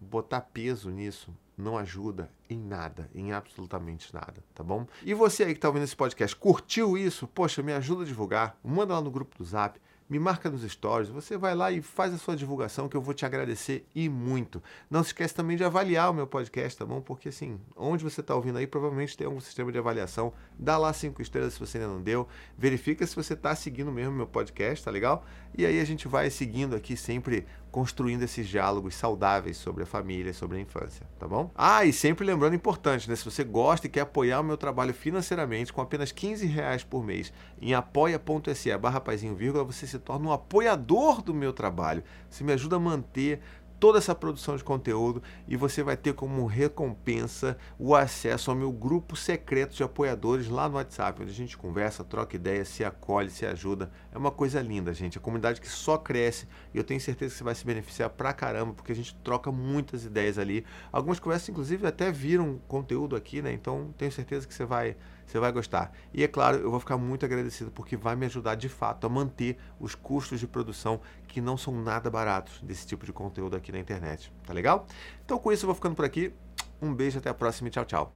botar 0.01 0.41
peso 0.41 0.89
nisso 0.89 1.31
não 1.57 1.77
ajuda 1.77 2.31
em 2.49 2.57
nada, 2.57 3.09
em 3.13 3.31
absolutamente 3.31 4.13
nada, 4.13 4.43
tá 4.53 4.63
bom? 4.63 4.87
E 5.03 5.13
você 5.13 5.43
aí 5.43 5.51
que 5.53 5.59
está 5.59 5.67
ouvindo 5.67 5.83
esse 5.83 5.95
podcast, 5.95 6.35
curtiu 6.35 6.97
isso? 6.97 7.27
Poxa, 7.27 7.61
me 7.61 7.71
ajuda 7.71 8.03
a 8.03 8.05
divulgar, 8.05 8.57
manda 8.63 8.95
lá 8.95 9.01
no 9.01 9.11
grupo 9.11 9.37
do 9.37 9.43
Zap, 9.43 9.79
me 10.11 10.19
marca 10.19 10.49
nos 10.49 10.69
stories, 10.69 11.07
você 11.07 11.37
vai 11.37 11.55
lá 11.55 11.71
e 11.71 11.81
faz 11.81 12.13
a 12.13 12.17
sua 12.17 12.35
divulgação 12.35 12.89
que 12.89 12.97
eu 12.97 13.01
vou 13.01 13.13
te 13.13 13.25
agradecer 13.25 13.87
e 13.95 14.09
muito. 14.09 14.61
Não 14.89 15.01
se 15.03 15.11
esquece 15.11 15.33
também 15.33 15.55
de 15.55 15.63
avaliar 15.63 16.11
o 16.11 16.13
meu 16.13 16.27
podcast, 16.27 16.77
tá 16.77 16.85
bom? 16.85 16.99
Porque 16.99 17.29
assim, 17.29 17.57
onde 17.77 18.03
você 18.03 18.19
está 18.19 18.35
ouvindo 18.35 18.57
aí, 18.57 18.67
provavelmente 18.67 19.15
tem 19.15 19.25
algum 19.25 19.39
sistema 19.39 19.71
de 19.71 19.77
avaliação. 19.77 20.33
Dá 20.59 20.77
lá 20.77 20.91
cinco 20.91 21.21
estrelas 21.21 21.53
se 21.53 21.59
você 21.61 21.77
ainda 21.77 21.89
não 21.89 22.01
deu. 22.01 22.27
Verifica 22.57 23.07
se 23.07 23.15
você 23.15 23.35
está 23.35 23.55
seguindo 23.55 23.89
mesmo 23.89 24.11
meu 24.11 24.27
podcast, 24.27 24.83
tá 24.83 24.91
legal? 24.91 25.25
E 25.57 25.65
aí 25.65 25.79
a 25.79 25.85
gente 25.85 26.09
vai 26.09 26.29
seguindo 26.29 26.75
aqui 26.75 26.97
sempre 26.97 27.47
construindo 27.71 28.23
esses 28.23 28.47
diálogos 28.47 28.95
saudáveis 28.95 29.57
sobre 29.57 29.83
a 29.83 29.85
família, 29.85 30.33
sobre 30.33 30.57
a 30.57 30.61
infância, 30.61 31.07
tá 31.17 31.27
bom? 31.27 31.49
Ah, 31.55 31.85
e 31.85 31.93
sempre 31.93 32.25
lembrando 32.25 32.53
importante, 32.53 33.09
né? 33.09 33.15
Se 33.15 33.23
você 33.23 33.43
gosta 33.43 33.87
e 33.87 33.89
quer 33.89 34.01
apoiar 34.01 34.41
o 34.41 34.43
meu 34.43 34.57
trabalho 34.57 34.93
financeiramente 34.93 35.71
com 35.71 35.81
apenas 35.81 36.11
15 36.11 36.45
reais 36.45 36.83
por 36.83 37.03
mês 37.03 37.31
em 37.61 37.73
apoia.se 37.73 38.77
barra 38.77 39.01
vírgula, 39.35 39.63
você 39.63 39.87
se 39.87 39.99
torna 39.99 40.27
um 40.27 40.31
apoiador 40.31 41.21
do 41.21 41.33
meu 41.33 41.53
trabalho. 41.53 42.03
Você 42.29 42.43
me 42.43 42.51
ajuda 42.51 42.75
a 42.75 42.79
manter 42.79 43.41
toda 43.81 43.97
essa 43.97 44.13
produção 44.13 44.55
de 44.55 44.63
conteúdo 44.63 45.23
e 45.47 45.57
você 45.57 45.81
vai 45.81 45.97
ter 45.97 46.13
como 46.13 46.45
recompensa 46.45 47.57
o 47.79 47.95
acesso 47.95 48.51
ao 48.51 48.55
meu 48.55 48.71
grupo 48.71 49.15
secreto 49.15 49.75
de 49.75 49.81
apoiadores 49.81 50.47
lá 50.47 50.69
no 50.69 50.75
WhatsApp, 50.75 51.23
onde 51.23 51.31
a 51.31 51.33
gente 51.33 51.57
conversa, 51.57 52.03
troca 52.03 52.35
ideias, 52.35 52.67
se 52.67 52.85
acolhe, 52.85 53.31
se 53.31 53.43
ajuda. 53.43 53.91
É 54.11 54.17
uma 54.19 54.29
coisa 54.29 54.61
linda, 54.61 54.93
gente. 54.93 55.17
A 55.17 55.21
comunidade 55.21 55.59
que 55.59 55.67
só 55.67 55.97
cresce 55.97 56.47
e 56.71 56.77
eu 56.77 56.83
tenho 56.83 57.01
certeza 57.01 57.31
que 57.31 57.39
você 57.39 57.43
vai 57.43 57.55
se 57.55 57.65
beneficiar 57.65 58.11
pra 58.11 58.31
caramba, 58.31 58.71
porque 58.71 58.91
a 58.91 58.95
gente 58.95 59.15
troca 59.23 59.51
muitas 59.51 60.05
ideias 60.05 60.37
ali. 60.37 60.63
Algumas 60.91 61.19
conversas, 61.19 61.49
inclusive, 61.49 61.87
até 61.87 62.11
viram 62.11 62.61
conteúdo 62.67 63.15
aqui, 63.15 63.41
né? 63.41 63.51
Então 63.51 63.91
tenho 63.97 64.11
certeza 64.11 64.47
que 64.47 64.53
você 64.53 64.63
vai 64.63 64.95
você 65.31 65.39
vai 65.39 65.51
gostar. 65.51 65.91
E 66.13 66.23
é 66.23 66.27
claro, 66.27 66.57
eu 66.57 66.69
vou 66.69 66.79
ficar 66.79 66.97
muito 66.97 67.25
agradecido 67.25 67.71
porque 67.71 67.95
vai 67.95 68.15
me 68.15 68.25
ajudar 68.25 68.55
de 68.55 68.69
fato 68.69 69.05
a 69.07 69.09
manter 69.09 69.57
os 69.79 69.95
custos 69.95 70.39
de 70.39 70.47
produção 70.47 70.99
que 71.27 71.39
não 71.39 71.57
são 71.57 71.73
nada 71.81 72.09
baratos 72.09 72.61
desse 72.61 72.85
tipo 72.85 73.05
de 73.05 73.13
conteúdo 73.13 73.55
aqui 73.55 73.71
na 73.71 73.79
internet. 73.79 74.31
Tá 74.45 74.53
legal? 74.53 74.85
Então 75.23 75.37
com 75.37 75.51
isso 75.51 75.65
eu 75.65 75.67
vou 75.67 75.75
ficando 75.75 75.95
por 75.95 76.05
aqui. 76.05 76.33
Um 76.81 76.93
beijo, 76.93 77.19
até 77.19 77.29
a 77.29 77.33
próxima 77.33 77.67
e 77.67 77.71
tchau, 77.71 77.85
tchau. 77.85 78.09